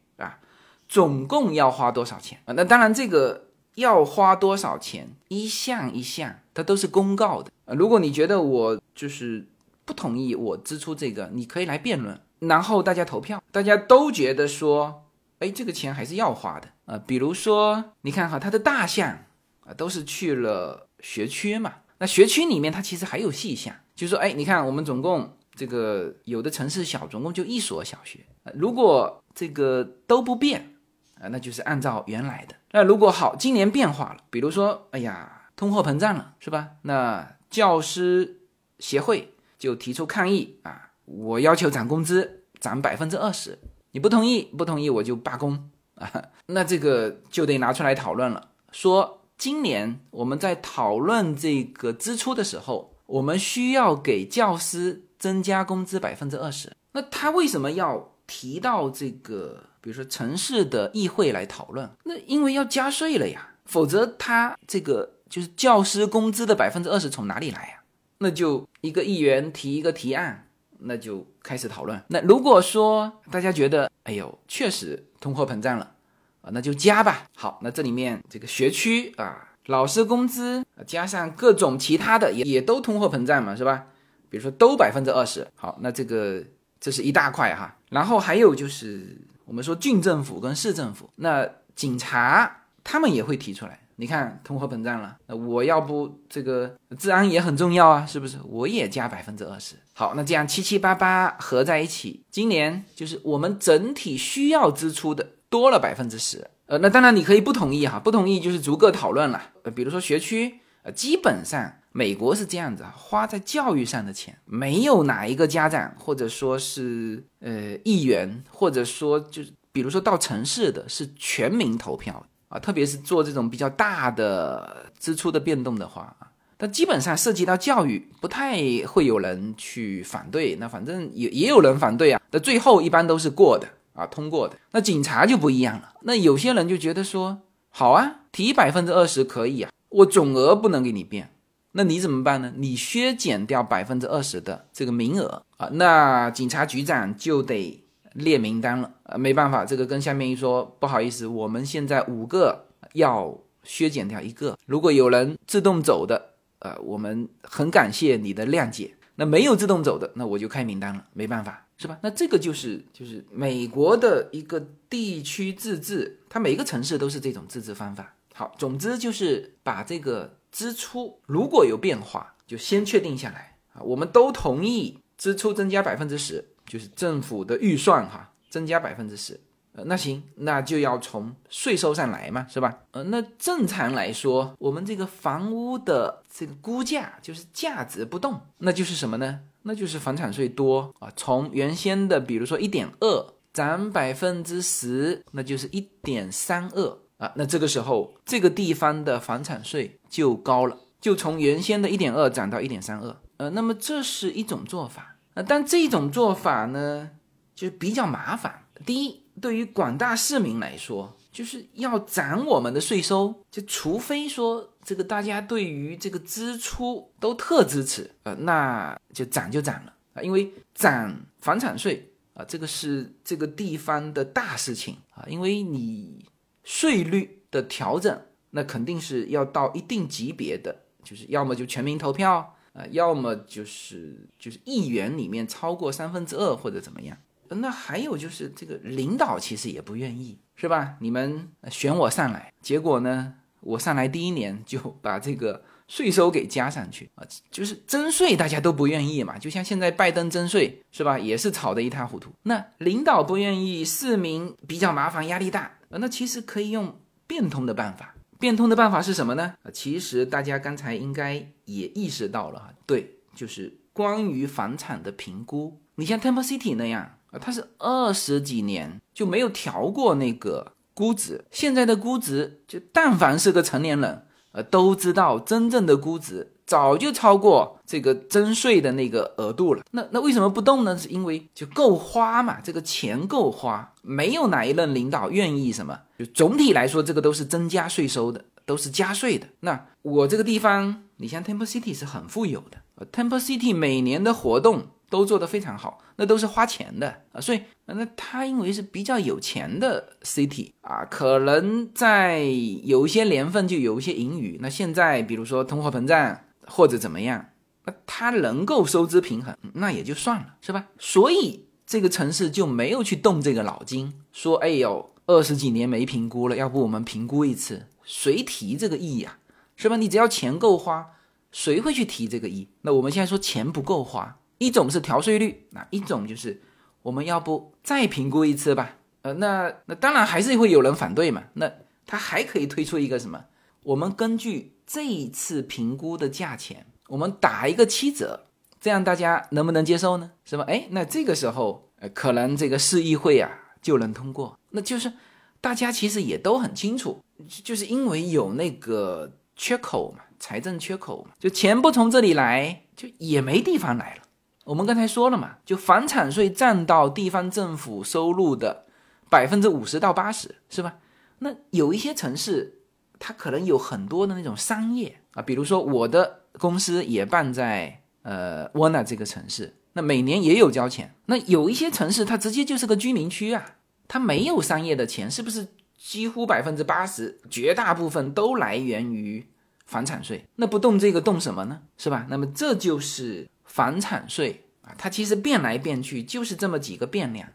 [0.89, 2.53] 总共要花多少钱啊？
[2.53, 7.51] 那当然，这个要花多少钱，一项一项，它都是公告的。
[7.67, 9.47] 如果你觉得我就是
[9.85, 15.05] 不同意我支出这个，你可以来辩论，然后大家投票，大家都觉得说，
[15.37, 16.99] 哎，这个钱还是要花的啊。
[17.05, 19.25] 比如说，你看哈，它的大项
[19.61, 21.75] 啊，都是去了学区嘛。
[21.99, 28.25] 那学区里面它其实还有细项，就是说，哎，你看我们总共这个有的城市小，总共就一所小学，
[28.55, 30.73] 如果这个都不变。
[31.19, 32.55] 啊，那就是按照原来的。
[32.71, 36.69] 那如果好，今年变化了，比如说，哎呀，通货膨胀了，是吧？
[36.83, 38.41] 那教师
[38.79, 43.59] 协会就提出抗议啊，我要求涨工资，涨百分之二十，
[43.91, 46.09] 你不同意，不同意我就罢工啊。
[46.47, 56.71] 那这个就得拿出来讨论了，说今年我们在讨论这个支出的时候，我们需要给教师增加工资百分之二十。
[56.93, 59.63] 那他为什么要提到这个？
[59.81, 67.81] 比如说城市的议会来讨论，那因为要加税了呀，否则他这个就是教师工资的百分之二十从哪里来呀？
[68.17, 70.49] 那就一个议员提一个提案，
[70.79, 72.01] 那就开始讨论。
[72.09, 75.93] 那如果说大家觉得，哎呦，确实通货膨胀了
[76.41, 77.27] 啊，那就加吧。
[77.37, 83.85] 好，那这里面这个学区啊，老师工资加上各种其他的也也都通货膨胀嘛，是吧？
[84.29, 85.47] 比如说都百分之二十。
[85.55, 86.43] 好，那这个
[86.81, 89.17] 这是一大块哈，然后还有就是。
[89.49, 91.43] 我们说郡政府跟市政府，那
[91.75, 93.79] 警察他们也会提出来。
[93.95, 98.37] 你看通货膨胀了，那我要不这个治安也很重要啊，是不是？
[98.45, 99.73] 我也加百分之二十。
[99.93, 106.47] 好，那这样七七八八合在一起，今年就是我们整体需要支出的多了百分之十。
[106.67, 109.41] 呃，那当然你可以不同意哈，不同意就是逐个讨论了。
[109.63, 111.73] 呃，比如说学区，呃，基本上。
[111.91, 130.55] 美国是这样子啊，花在教育上的钱，没有哪一个家长或者说是呃议员，或者说就是比如说到城市的是全民投票啊，特别是做这种比较大的支出的变动的话啊，但基本上涉及到教育，不太会有人去反对。
[130.57, 134.55] 那反正也也有人反对啊，那最后一般都是过的啊，通过的。
[134.71, 141.31] 那警察就不一样了，那有些人就觉得说，好啊，提百分之二十可以啊，我总额不能给你变。
[141.71, 142.51] 那你怎么办呢？
[142.57, 158.95] 你削减掉百分之二十的这个名额啊，那警察局长就得列名单了啊，没办法，这个跟下面一说，不好意思，我们现在五个要削减掉一个，如果有人自动走的，呃，我们很感谢你的谅解。
[159.17, 161.99] 那没有自动走的，那我就开名单了，没办法，是吧？
[162.01, 164.59] 那这个就是就是美国的一个
[164.89, 168.15] 地区自治，它每一个城市都是这种自治方法。
[168.33, 170.38] 好，总之就是把这个。
[170.51, 173.81] 支出如果有变化，就先确定下来啊。
[173.81, 179.39] 我们都同意支出增加百分之十，就是政府的预算哈，增加百分之十。
[179.73, 182.79] 呃，那行，那就要从税收上来嘛，是吧？
[182.91, 189.41] 呃，那正常来说，我们这个房屋的这个估价就是价值不动，那就是什么呢？
[189.61, 191.11] 那就是房产税多啊。
[191.15, 196.97] 从原先的比如说一点二涨百分之十，那就是一点三二。
[197.19, 203.15] 啊，那这个时候这个地方的房产税就高了，就从原先的一点二涨到一点三二。
[203.35, 207.11] 呃，那么这是一种做法，呃，但这种做法呢，
[207.53, 208.63] 就比较麻烦。
[208.85, 226.25] 第一，对于广大市民来说，就是要涨我们的税收，就除非说这个大家对于这个支出都特支持，呃，那就涨就涨了啊，因为涨房产税啊，这个是这个地方的大事情啊，因为你。
[226.69, 237.17] 税率的调整，那肯定是要到一定级别的，就是要么就全民投票啊，要么就是就是议员里面超过三分之二或者怎么样。
[237.47, 240.93] 那还有就是这个领导其实也不愿意，是吧？
[240.99, 252.29] 你们选我上来，结果呢，我上来第一年就把这个税收给加上去啊，就是征税大家都不愿意嘛，就像现在拜登征税是吧，也是吵得一塌糊涂。
[252.43, 255.78] 那领导不愿意，市民比较麻烦，压力大。
[255.97, 259.55] 那其实可以用变通的办法，变通的办法是什么呢？
[259.63, 261.33] 啊，其实大家刚才应该
[261.65, 265.81] 也意识到了，对，就是关于房产的评估。
[265.95, 276.53] 你像 Temple City 那样，它是二十几年就没有调过那个估值，现在的估值就但凡是个成年人，呃，都知道真正的估值。
[276.69, 280.95] 早就超过这个征税的那个额度了，那那为什么不动呢？
[280.95, 285.99] 是因为就够花嘛，这个钱够花，没有哪一任领导愿意什么。
[286.19, 289.47] 就总体来说，这个都是增加税收的，都是加税的。
[289.61, 292.77] 那我这个地方，你像 Temple City 是很富有的
[293.11, 297.41] ，Temple City 每年的活动都做得非常好，那都是花钱的啊。
[297.41, 302.43] 所以那他因为是比较有钱的 city 啊，可能在
[302.83, 304.59] 有一些年份就有一些盈余。
[304.61, 306.39] 那现在比如说通货膨胀
[306.69, 307.49] 或者怎么样，
[307.85, 310.87] 那他能够收支平衡，那也就算了，是吧？
[310.97, 317.87] 所以这个城市就没有去动这个脑筋，说哎呦，二十几年没评估了，要不我们评估一次？
[318.03, 319.39] 谁提这个议呀？
[319.75, 319.97] 是吧？
[319.97, 321.07] 你只要钱够花，
[321.51, 322.69] 谁会去提这个议？
[322.81, 326.61] 那我们现在说钱不够花，一种是调税率，那一种就是
[327.01, 328.97] 我们要不再评估一次吧？
[329.21, 331.43] 呃，那那当然还是会有人反对嘛。
[331.53, 331.71] 那
[332.05, 333.45] 他还可以推出一个什么？
[333.83, 338.47] 我们根据这一次评估的价钱，我们打一个七折，
[338.81, 340.31] 这样大家能不能接受呢？
[340.43, 340.65] 是吧？
[340.67, 343.51] 哎，那这个时候，呃，可能这个市议会啊
[343.83, 344.57] 就能通过。
[344.71, 345.13] 那就是
[345.61, 347.21] 大家其实也都很清楚，
[347.63, 349.33] 就是因为有那个。
[349.61, 354.21] 缺口嘛，财政缺口嘛，就钱不从这里来，就也没地方来了。
[354.63, 358.85] 我们刚才说了嘛，就房产税占到地方政府收入的
[359.29, 360.99] 百分之五十到八十，是吧？
[361.39, 362.78] 那有一些城市，
[363.19, 371.13] 它可能有很多的那种商业啊，比如说我的公司也办在呃沃纳这个城市，那每年也有交钱。
[371.25, 373.75] 那有一些城市，它直接就是个居民区啊，
[374.07, 375.67] 它没有商业的钱，是不是？
[376.01, 379.45] 几乎百分之八十，绝大部分都来源于
[379.85, 380.45] 房产税。
[380.55, 381.81] 那不动这个动什么呢？
[381.97, 382.25] 是吧？
[382.29, 387.49] 那么这就是房产税啊，它其实变来变去就是这么几个变量，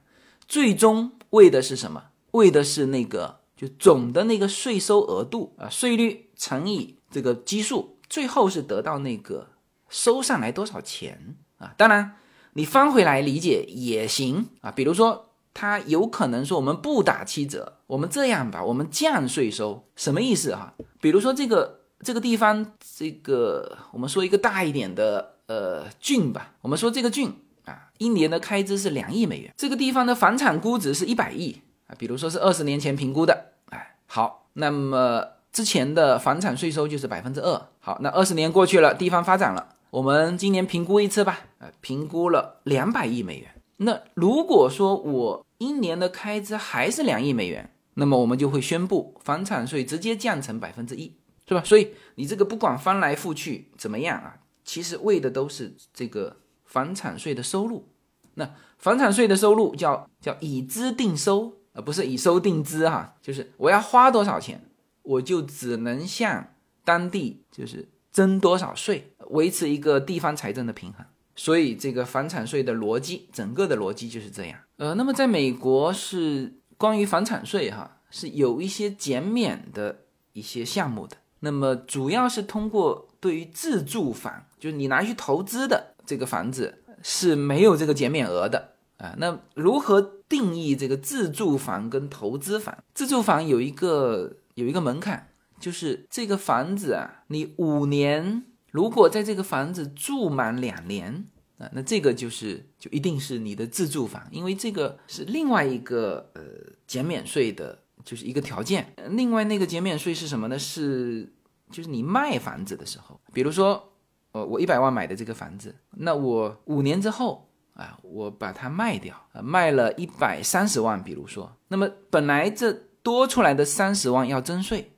[0.46, 2.04] 最终为的是什么？
[2.32, 9.48] 为的是那个就总的那个税收额度啊，税率乘以这个基数，最后是得到那个
[9.88, 11.74] 收上来多少钱啊？
[11.76, 12.16] 当然，
[12.54, 15.30] 你翻回来理解也行啊，比如说。
[15.56, 20.74] 他有可能说我们不打七折，我们这样吧，我们降税收，什么意思哈？
[21.00, 27.32] 比如说这个这个地方，这个我们说一个大一点的呃郡吧，我们说这个郡
[27.66, 31.60] 啊，一年的开支是两亿美元，这个地方的房产估值是一百亿，
[31.98, 43.50] 比如说是二十年前评估的，哎，好，那么之前的房产税收就是百分之二，好，那二十年过去了，地方发展了，我们今年评估一次吧，呃，评估了两百亿美元。
[43.78, 51.16] 那如果说我一年的开支还是两亿美元，那么我们就会宣布房产税直接降成百分之一，
[51.48, 51.62] 是吧？
[51.64, 57.88] 所以你这个不管翻来覆去怎么样啊，其实为的都是这个房产税的收入。
[58.34, 64.64] 那房产税的收入叫叫以资定收，而不是以收定资哈，就是我要花多少钱，
[65.02, 66.54] 我就只能向
[66.84, 71.04] 当地就是征多少税，维持一个地方财政的平衡。
[71.36, 74.58] 所以这个房产税的逻辑，整个的逻辑就是这样。
[74.76, 81.16] 呃，那么在美国是关于房产税哈，是有一些减免的一些项目的。
[81.40, 89.14] 那么主要是通过对于自住房，就是你拿去投资的这个房子是没有这个减免额的啊。
[89.18, 90.00] 那如何
[90.34, 92.76] 定义这个自住房跟投资房？
[92.92, 95.28] 自住房有一个有一个门槛，
[95.60, 98.42] 就是这个房子啊，你五年。
[98.72, 101.26] 如果在这个房子住满两年
[101.58, 106.42] 啊，那这个就是就一定是你的自住房，因为这个是另外一个呃
[106.84, 108.92] 减免税的，就是一个条件。
[109.10, 110.58] 另外那个减免税是什么呢？
[110.58, 111.32] 是
[111.70, 113.92] 就是你卖房子的时候，比如说
[114.32, 122.72] 呃我一百万买的这个房子，那我五年之后啊，我把它卖掉，卖了一百三十万，比如说，那么本来这
[123.02, 124.92] 多出来的三十万要征税，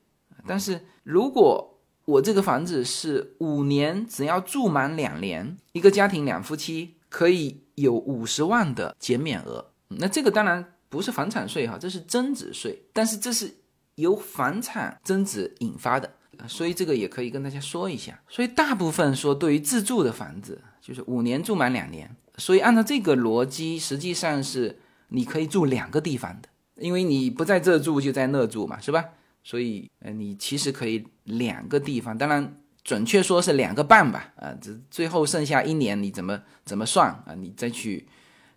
[0.47, 9.73] 但是如果我这个房子是五年，只要住满两年，一个家庭两夫妻可以有五十万的减免额。
[9.89, 13.53] 那这个当然不是房产税哈，这是增值税，但是这是
[13.97, 16.13] 由房产增值引发的，
[16.47, 18.21] 所以这个也可以跟大家说一下。
[18.29, 24.79] 所以大部分说对于自住的房子，就是五年住满两年，所以按照这个逻辑，实际上是
[25.09, 29.05] 你可以住两个地方的，因为你不在这住就在那住嘛，是吧？
[29.43, 37.35] 所以，呃，你其实可以两个地方，当然准确说是两个半吧，啊，这最后剩下一年你怎么怎么算啊？
[37.37, 38.09] 你再去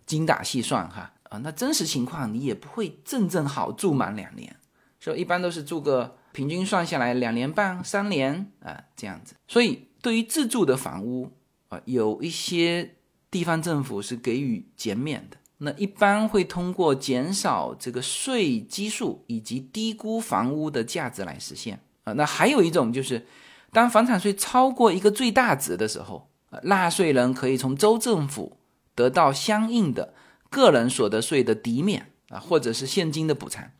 [0.04, 4.56] 精打细算哈，啊，那真实情况你也不会正正好住满两年，
[4.98, 9.36] 所以一般都是住个平均算下来两年半、三年啊这样子。
[9.46, 11.30] 所以对于自住的房屋
[11.68, 12.96] 啊，有一些
[13.30, 15.36] 地方政府是给予减免的。
[15.58, 22.14] 那一般会通过减少这个税基数以及低估房屋的价值来实现啊。
[22.14, 23.26] 那还有一种就是，
[23.70, 26.30] 当房产税超过一个最大值的时候，
[26.62, 28.56] 纳税人可以从州政府
[28.94, 30.14] 得到相应的
[30.48, 33.70] 个人所得税的抵免啊，或者是现金的补偿。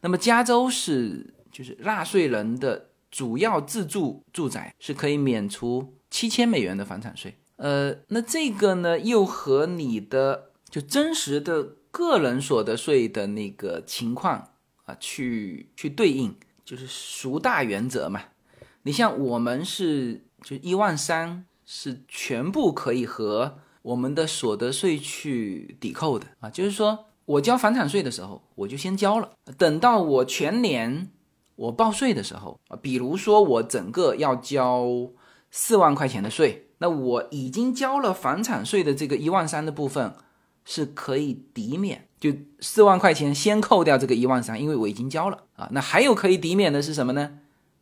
[0.00, 14.50] 那么加州是就是纳税人的主要自住住宅是可以免除七千美元的房产税呃，那这个呢，又和你的就真实的个人所得税的那个情况
[14.84, 16.34] 啊，去去对应，
[16.64, 18.20] 就是孰大原则嘛。
[18.82, 31.10] 你像我们是就一万三，是全部可以和我们的所得税去抵扣的啊，就是说我交房产税的时候，我就先交了，等到我全年
[31.56, 34.86] 我报税的时候啊，比如说我整个要交
[35.50, 40.14] 四万块钱的税，那我已经交了房产税的这个一万三的部分
[40.64, 47.38] 是可以抵免，就四万块钱先扣掉这个一万三，因为我已经交了啊，那还有可以抵免的是什么呢？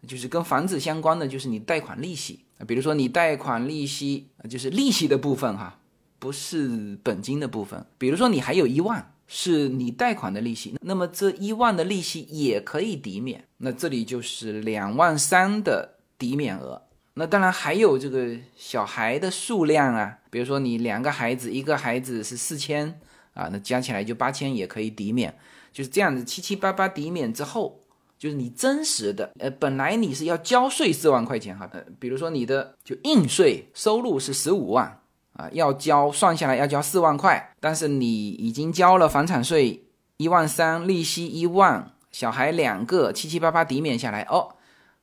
[0.07, 5.78] 就是跟房子相关的，就是你贷款利息啊，比如说你贷款利息，就是利息的部分哈。
[6.16, 16.80] 不是本金的部分，比如说你还有一万是你贷款的利息，那么这一万的利息也可以抵免，那这里就是两万三的抵免额。
[17.15, 23.01] 那当然还有这个小孩的数量啊，比如说你两个孩子，一个孩子是四千
[23.35, 25.35] 啊，那加起来就八千也可以抵免，
[25.73, 27.81] 就是这样子七七八八抵免之后，
[28.19, 35.01] 就是你真实的呃本来你是要交税四万块钱哈，比如说你的就应税收入是十五万。
[35.37, 39.83] 啊，要交算下来要交四万块，但是你已经交了房产税
[40.17, 44.55] 一万三，利息一万，小孩两个，七七八八抵免下来哦，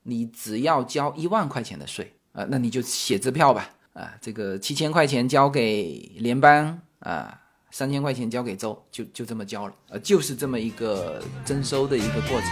[0.04, 7.40] 你只要交一万块钱的税啊，那你就写支票吧啊，这个七千块钱交给联邦啊，
[7.70, 12.50] 三千块钱交给州，就就这么交了，呃，就是这么一个征收的一个过程。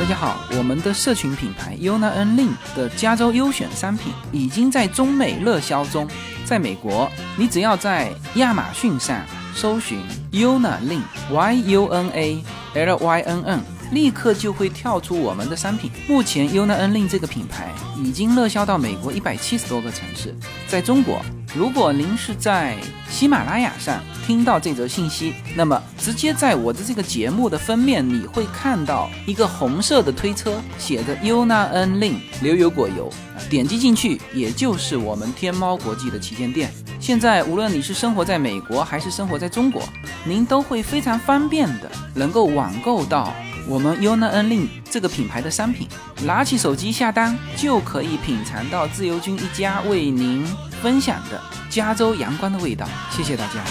[0.00, 6.08] 大家好，我们的社群品牌 Yuna N Lin 的加州优选商品已经在中美热销中。
[6.44, 7.08] 在美国，
[7.38, 9.24] 你只要在亚马逊上
[9.54, 10.00] 搜寻
[10.32, 11.02] Yuna Lin
[11.32, 13.60] Y U N A L Y N N，
[13.90, 15.90] 立刻就会跳出我们的商品。
[16.08, 17.72] 目前 Yuna N Lin 这个品牌
[18.02, 20.34] 已经热销到美国一百七十多个城市，
[20.68, 21.20] 在中国。
[21.54, 22.76] 如果您是在
[23.08, 33.10] 喜马拉雅上听到这则信息，那么直接在我的这个节目的封面，你会看到一个红色的推车，写着 Yuna N Lin 牛油果油，
[33.48, 36.70] 点击进去，也就是我们天猫国际的旗舰店。
[37.00, 39.82] 现在无论你是生活在美国还是生活在中国，
[40.24, 43.32] 您都会非常方便的能够网购到
[43.68, 45.88] 我们 Yuna N Lin 这个品牌的商品，
[46.24, 50.46] 拿起手机下单就可以品尝到自由军一家为您。
[50.82, 51.40] 分享的
[51.70, 53.64] 加州阳光的味道，谢谢大家。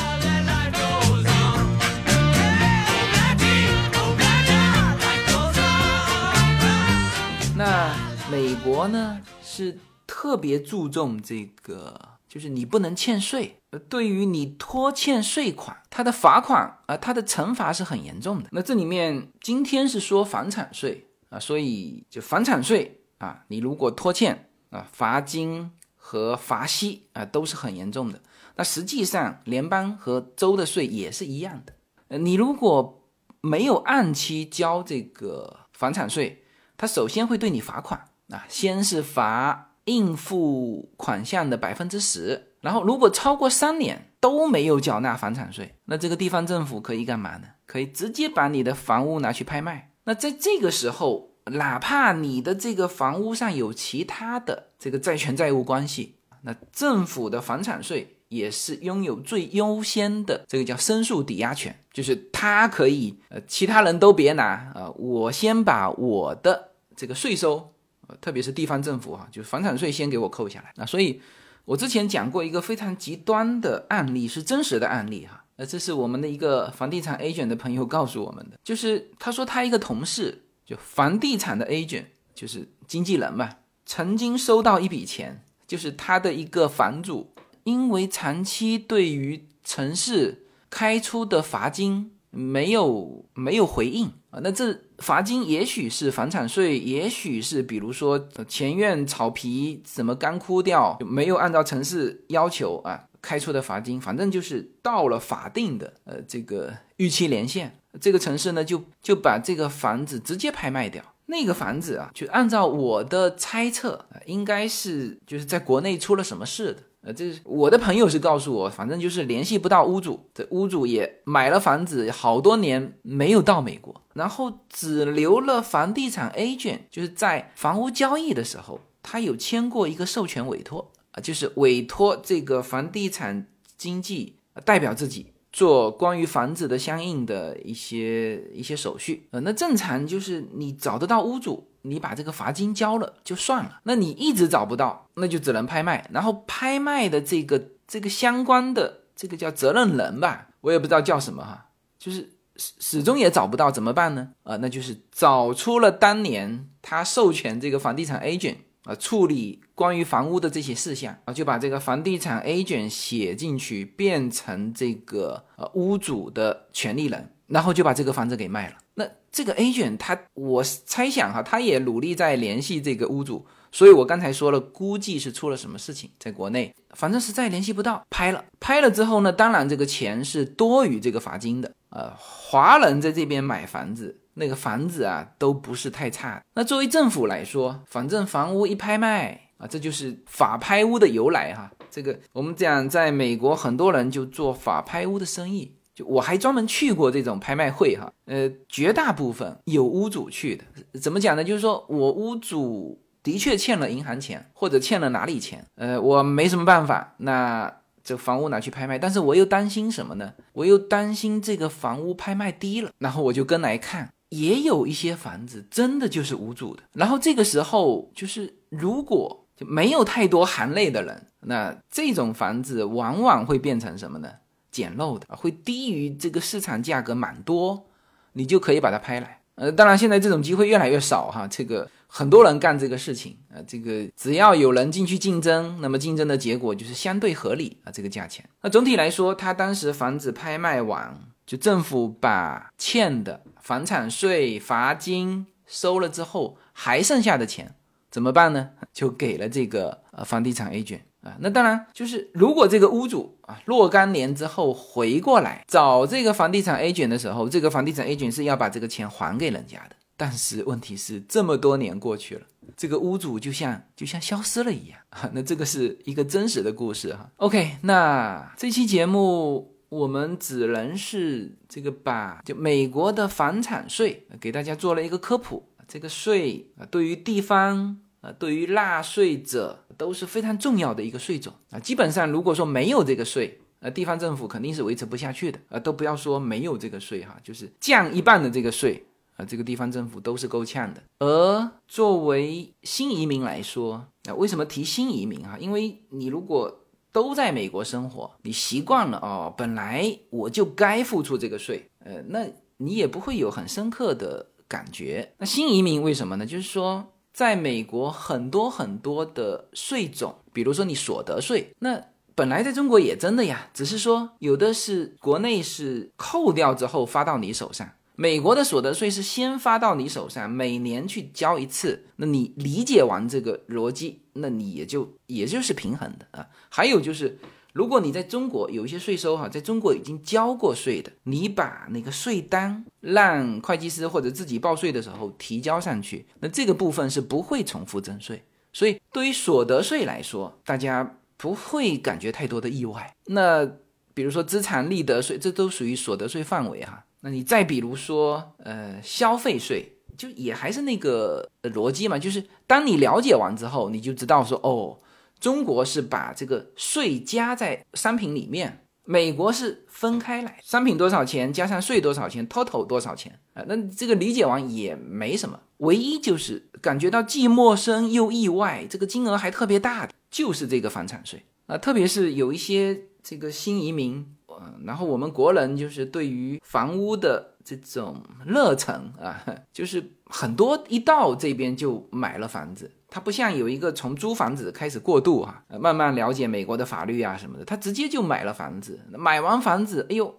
[7.56, 7.94] 那
[8.30, 13.56] 美国呢是特别注重这个，就是你不能欠税。
[13.88, 18.50] 对于你拖欠税款，它的罚款啊，它的惩罚是很严重的。
[18.52, 25.72] 那这里面今天是说房产税啊，所以就房产税啊，你如果拖欠啊，罚金。
[26.08, 28.22] 和罚息啊都是很严重的。
[28.58, 31.74] 那实际上联邦和州的税也是一样的。
[32.10, 33.10] 呃，你如果
[33.42, 36.44] 没有按期交这个房产税，
[36.78, 47.48] 他首先会对你罚款啊，先是罚应付款项的百分之十，然后如果超过三年都没有缴纳房产税，那这个地方政府可以干嘛呢？
[47.66, 49.92] 可以直接把你的房屋拿去拍卖。
[50.04, 51.32] 那在这个时候。
[51.52, 67.75] 哪怕你的这个房屋上有其他的这个债权债务关系，那政府的房产税也是拥有最优先的这个叫申诉抵押权，就是他可以呃其他人都别拿啊，我先把我的这个税收，
[68.08, 70.72] 呃特别是地方政府哈，就是房产税先给我扣下来。
[70.76, 71.22] 那所以，
[71.66, 80.42] 我之前讲过一个非常极端的案例，是真实的案例哈，呃这是我们的一个房地产 agent 的朋友告诉我们的，就是他说他一个同事。
[80.66, 87.36] 就房地产的 agent 就是经纪人嘛，曾经收到一笔钱，就是他的一个房主，
[87.66, 107.80] 因为长期对于城市开出的罚金没有没有回应啊，那这罚金也许是房产税，也许是比如说前院草皮怎么干枯掉，没有按照城市要求啊开出的罚金，反正就是到了法定的呃这个预期年限。
[108.02, 111.02] 这个城市呢，就就把这个房子直接拍卖掉。
[111.28, 116.84] 那个房子啊，就按照我的猜测，应该是就是在国内出了什么事的。
[117.06, 133.48] 呃，这是我的朋友是告诉我，反正就是联系不到屋主，这屋主也买了房子好多年没有到美国，然后只留了房地产 agent，就是在房屋交易的时候，他有签过一个授权委托啊，就是委托这个房地产
[133.78, 135.28] 经纪代表自己。
[135.54, 143.80] 做关于房子的相应的一些一些手续，呃，那正常就是你找得到屋主，你把这个罚金交了就算了。
[143.84, 146.10] 那你一直找不到，那就只能拍卖。
[146.12, 154.30] 然后拍卖的这个这个相关的这个叫责任人吧，我也不知道叫什么哈，就是始始终也找不到，怎么办呢？
[154.44, 167.32] 啊，那就是找出了当年他授权这个房地产 agent 啊处理关于房屋的这些事项啊，就把这个房地产 agent 写进去，变成这个呃屋主的权利人。
[167.48, 168.76] 然后就把这个房子给卖了。
[168.96, 173.46] 那这个 agent 他，我猜想哈，他也努力在联系这个屋主。
[173.72, 181.70] 所以我刚才说了，估计是出了什么事情，在国内，反正实在联系不到，拍了，拍了之后呢，当然这个钱是多于这个罚金的。
[181.90, 186.42] 呃，华人在这边买房子，那个房子啊都不是太差。
[186.54, 191.70] 那作为政府来说，反正房屋一拍卖啊，这就是法拍屋的由来哈。
[191.92, 195.76] 这个我们讲，在美国很多人就做法拍屋的生意。
[195.96, 201.44] 就我还专门去过这种拍卖会哈，呃，绝大部分有屋主去的，怎么讲呢？
[201.44, 207.74] 就是说我屋主的确欠了银行钱，或者欠了哪里钱，呃，我没什么办法，那
[208.04, 210.34] 这房屋拿去拍卖，但是我又担心什么呢？
[210.54, 224.30] 我又担心这个房屋拍卖低了，然后我就跟来看，也有一些房子真的就是无主的，然后这个时候就是如果就没有太多含泪的人，那这种房子往往会变成什么呢？
[224.76, 227.86] 捡漏的会低于这个市场价格蛮多，
[228.34, 229.40] 你就可以把它拍来。
[229.56, 238.44] 呃，当然现在这种机会越来越少哈，这个很多人干这个事情啊，这个只要有人进去竞争，那么竞争的结果就是相对合理啊，这个价钱。
[238.62, 247.76] 那总体来说，他当时房子拍卖完，就政府把欠的房产税、罚金收了之后，还剩下的钱
[248.12, 248.72] 怎么办呢？
[248.92, 251.06] 就给了这个呃房地产 A 卷。
[251.26, 259.96] 啊，那当然就是如果这个屋主啊若干年之后回过来找这个房地产 A 卷的时候，这个房地产 A 卷是要把这个钱还给人家的。
[260.16, 262.42] 但是问题是这么多年过去了，
[262.78, 265.28] 这个屋主就像就像消失了一样啊。
[265.34, 267.28] 那这个是一个真实的故事哈。
[267.38, 275.68] OK，那这期节目我们只能是这个把就美国的房产税给大家做了一个科普。
[275.88, 277.98] 这个税啊，对于地方。
[278.34, 281.80] 对于纳税者都是非常重要的一个税种啊。
[281.80, 285.80] 基本上，如果说没有这个税，呃，地方政府肯定是维持不下去的啊。
[285.80, 289.06] 都不要说没有这个税哈，就是降一半的这个税
[289.36, 291.04] 啊，这个地方政府都是够呛的。
[291.20, 295.58] 而作为新移民来说，啊，为什么提新移民哈？
[295.60, 296.80] 因为你如果
[297.12, 302.46] 都在美国生活，你习惯了哦，本来我就该付出这个税，呃，那
[302.78, 305.34] 你也不会有很深刻的感觉。
[305.38, 306.46] 那新移民为什么呢？
[306.46, 307.12] 就是说。
[307.36, 312.02] 在美国，很多很多的税种，比如说你所得税，那
[312.34, 322.06] 本来在中国也征的呀，只是说有的是国内是扣掉之后发到你手上，美国的所得税是先发到你手上，每年去交一次。
[322.16, 326.48] 那你理解完这个逻辑，那你也就也就是平衡的啊。
[326.70, 327.38] 还有就是。
[327.76, 338.42] 如果你在中国有一些税收哈，在中国已经交过税的，你把那个税单让会计师或者自己报税的时候提交上去，那这个部分是不会重复征税。
[338.72, 343.14] 所以对于所得税来说，大家不会感觉太多的意外。
[343.26, 343.70] 那
[344.14, 347.04] 比如说资产利得税，这都属于所得税范围哈。
[347.20, 354.98] 那你再比如说呃消费税，就也还是那个逻辑嘛，就是当你了解完之后，你就知道说哦。
[355.40, 363.64] 中国是把这个税加在商品里面，美国是分开来，商品多少钱加上税多少钱，total 多少钱啊？
[363.68, 382.90] 那这个理解完也没什么，唯一就是感觉到既陌生又意外，这个金额还特别大的，就是这个房产税啊，特别是有一些这个新移民，嗯，然后我们国人就是对于房屋的这种热忱啊，就是很多一到这边就买了房子。
[383.16, 389.00] 他不像有一个从租房子开始过渡哈，慢慢了解美国的法律啊什么的，他直接就买了房子。
[389.10, 390.36] 买完房子，哎呦，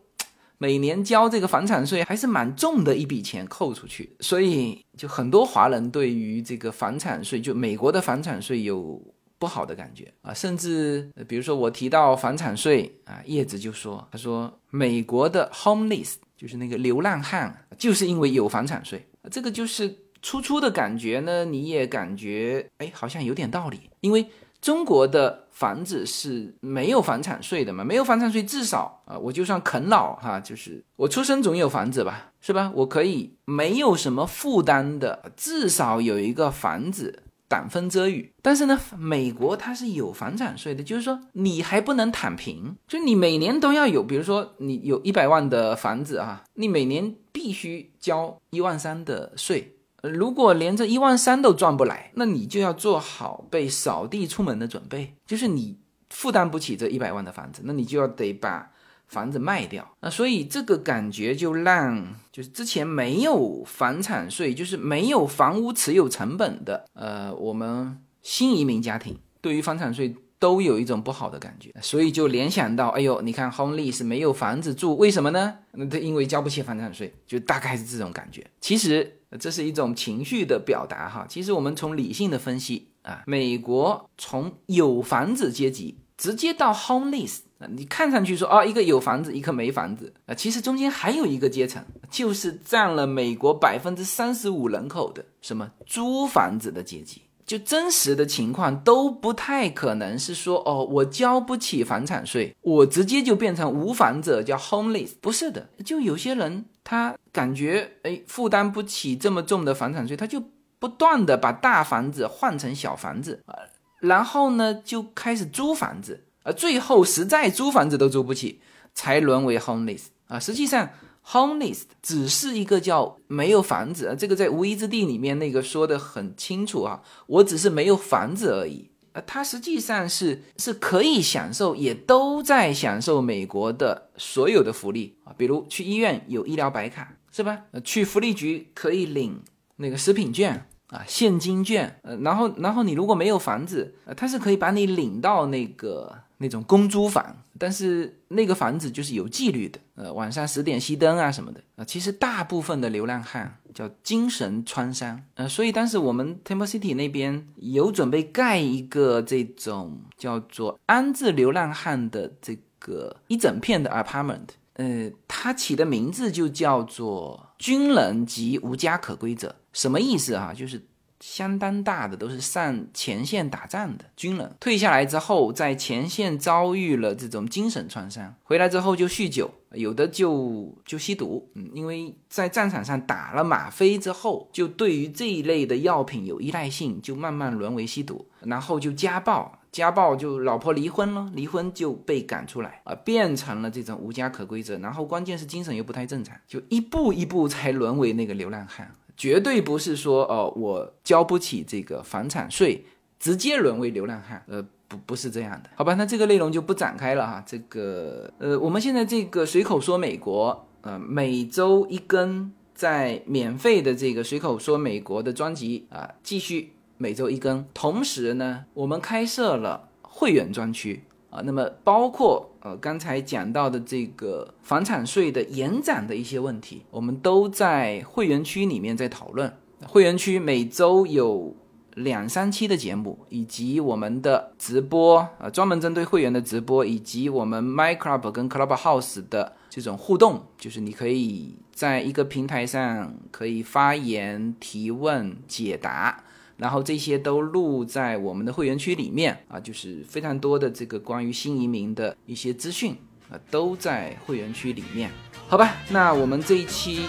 [0.58, 9.02] 每年交这个房产税还是蛮重的一笔钱扣出去，所以就很多华人对于这个房产税，就美国的房产税有
[9.38, 10.34] 不好的感觉啊。
[10.34, 20.02] 甚至比如说我提到房产税啊，叶子就说，他说美国的 homeless 就是那个流浪汉，就是因为有房产税，这个就是。
[20.22, 23.90] 初初的感觉呢，你也感觉哎，好像有点道理。
[24.00, 24.26] 因为
[24.60, 32.72] 中国的房子是没有房产税的嘛，没有房产税，至少啊，我就算啃老哈，就是我出生总有房子吧，是吧？
[32.74, 38.32] 我可以没有什么负担的，至少有一个房子挡风遮雨。
[38.42, 49.75] 但是呢，美国它是有房产税的，就是说你还不能躺平，就你每年都要有，比如说你有一百万的房子啊，你每年必须交一万三的税。
[50.10, 55.78] 如果连这一万三都赚不来，那你就要做好被扫地出门的准备，就是你
[56.10, 58.70] 负担不起这一百万的房子，那你就要得把
[59.06, 59.88] 房子卖掉。
[60.00, 70.16] 那所以这个感觉就让就是之前没有房产税，就是没有房屋持有成本的，呃，我们新移民家庭对于房产税。
[70.38, 75.54] 都有一种不好的感觉，所以就联想到，哎呦，你看 home lease 没有房子住，为什么呢？
[75.72, 78.46] 那他因为交不起房产税，就大概是这种感觉。
[78.60, 81.26] 其实这是一种情绪的表达哈。
[81.28, 97.22] 其实我们从理性的分析啊，美国从有房子阶级直接到 homeless，啊，你看上去说哦，一个有房子，一个没房子啊，其实中间还有一个阶层，就是占了美国百分之三十五人口的什么租房子的阶级。
[97.46, 105.68] 就真实的情况都不太可能是说哦，我交不起房产税，我直接就变成无房者，叫 homeless，不是的。
[105.84, 110.42] 就有些人他感觉哎负担不起这么重的房产税，他就
[110.80, 113.54] 不断的把大房子换成小房子啊，
[114.00, 118.60] 然后呢就开始租房子，啊，最后实在租房子都租不起，
[118.92, 120.40] 才沦为 homeless 啊。
[120.40, 120.90] 实际上。
[121.28, 137.64] Homeless 只是一个叫没有房子啊，这个在无依之地里面那个说的很清楚啊，我只是没有房子而已啊，他实际上是是可以享受，也都在享受美国的所有的福利啊，比如去医院有医疗白卡是吧？
[137.82, 139.42] 去福利局可以领
[139.76, 146.20] 那个食品券啊，现金券，呃，然后然后你如果没有房子，呃，他是可以把你领到那个。
[146.38, 151.84] 那种公租房，但是那个房子就是有纪律的，呃，晚上十点熄灯啊什么的啊。
[151.84, 170.52] 其实大部分的流浪汉叫精神创伤，呃，所以当时我们 Temple City 那边有准备盖一个这种叫做安置流浪汉的这个一整片的 apartment，呃，它起的名字就叫做军人及无家可归者，什么意思啊？
[170.54, 170.86] 就是。
[171.20, 198.94] 相当大的都是上前线打仗的军人，退下来之后，在前线遭遇了这种精神创伤，回来之后就酗酒，有的就就吸毒，嗯，因为在战场上打了吗啡之后，就对于这一类的药品有依赖性，就慢慢沦为吸毒，然后就家暴，家暴就老婆离婚了，离婚就被赶出来，啊，变成了这种无家可归者，然后关键是精神又不太正常，就一步一步才沦为那个流浪汉。
[199.16, 202.84] 绝对不是说哦，我交不起这个房产税，
[203.18, 204.44] 直接沦为流浪汉。
[204.46, 205.94] 呃，不，不是这样的，好吧？
[205.94, 207.42] 那这个内容就不展开了哈。
[207.46, 217.64] 这个，呃，我们现在这个随口说美国，呃，每周一更，在免费的这个随口说美国的专辑啊，继续每周一更。
[217.72, 221.04] 同时呢，我们开设了会员专区。
[221.28, 229.56] 啊，那么包括呃刚才讲到的这个房产税的延展的一些问题，我们都在会员区里面在讨论。
[229.86, 231.54] 会员区每周有
[231.94, 246.24] 两三期的节目，以及我们的直播啊，专门针对会员的直播，以及我们 My Club 跟 Clubhouse 的这种互动，就是你可以在一个平台上可以发言、提问、解答。
[246.56, 252.96] 然后这些都录在我们的会员区里面啊，就是非常多的这个关于新移民的一些资讯
[253.30, 255.10] 啊，都在会员区里面。
[255.48, 257.06] 好吧，那我们这一期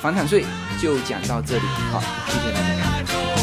[0.00, 0.44] 房产税
[0.80, 3.37] 就讲到这里，好，谢谢大家。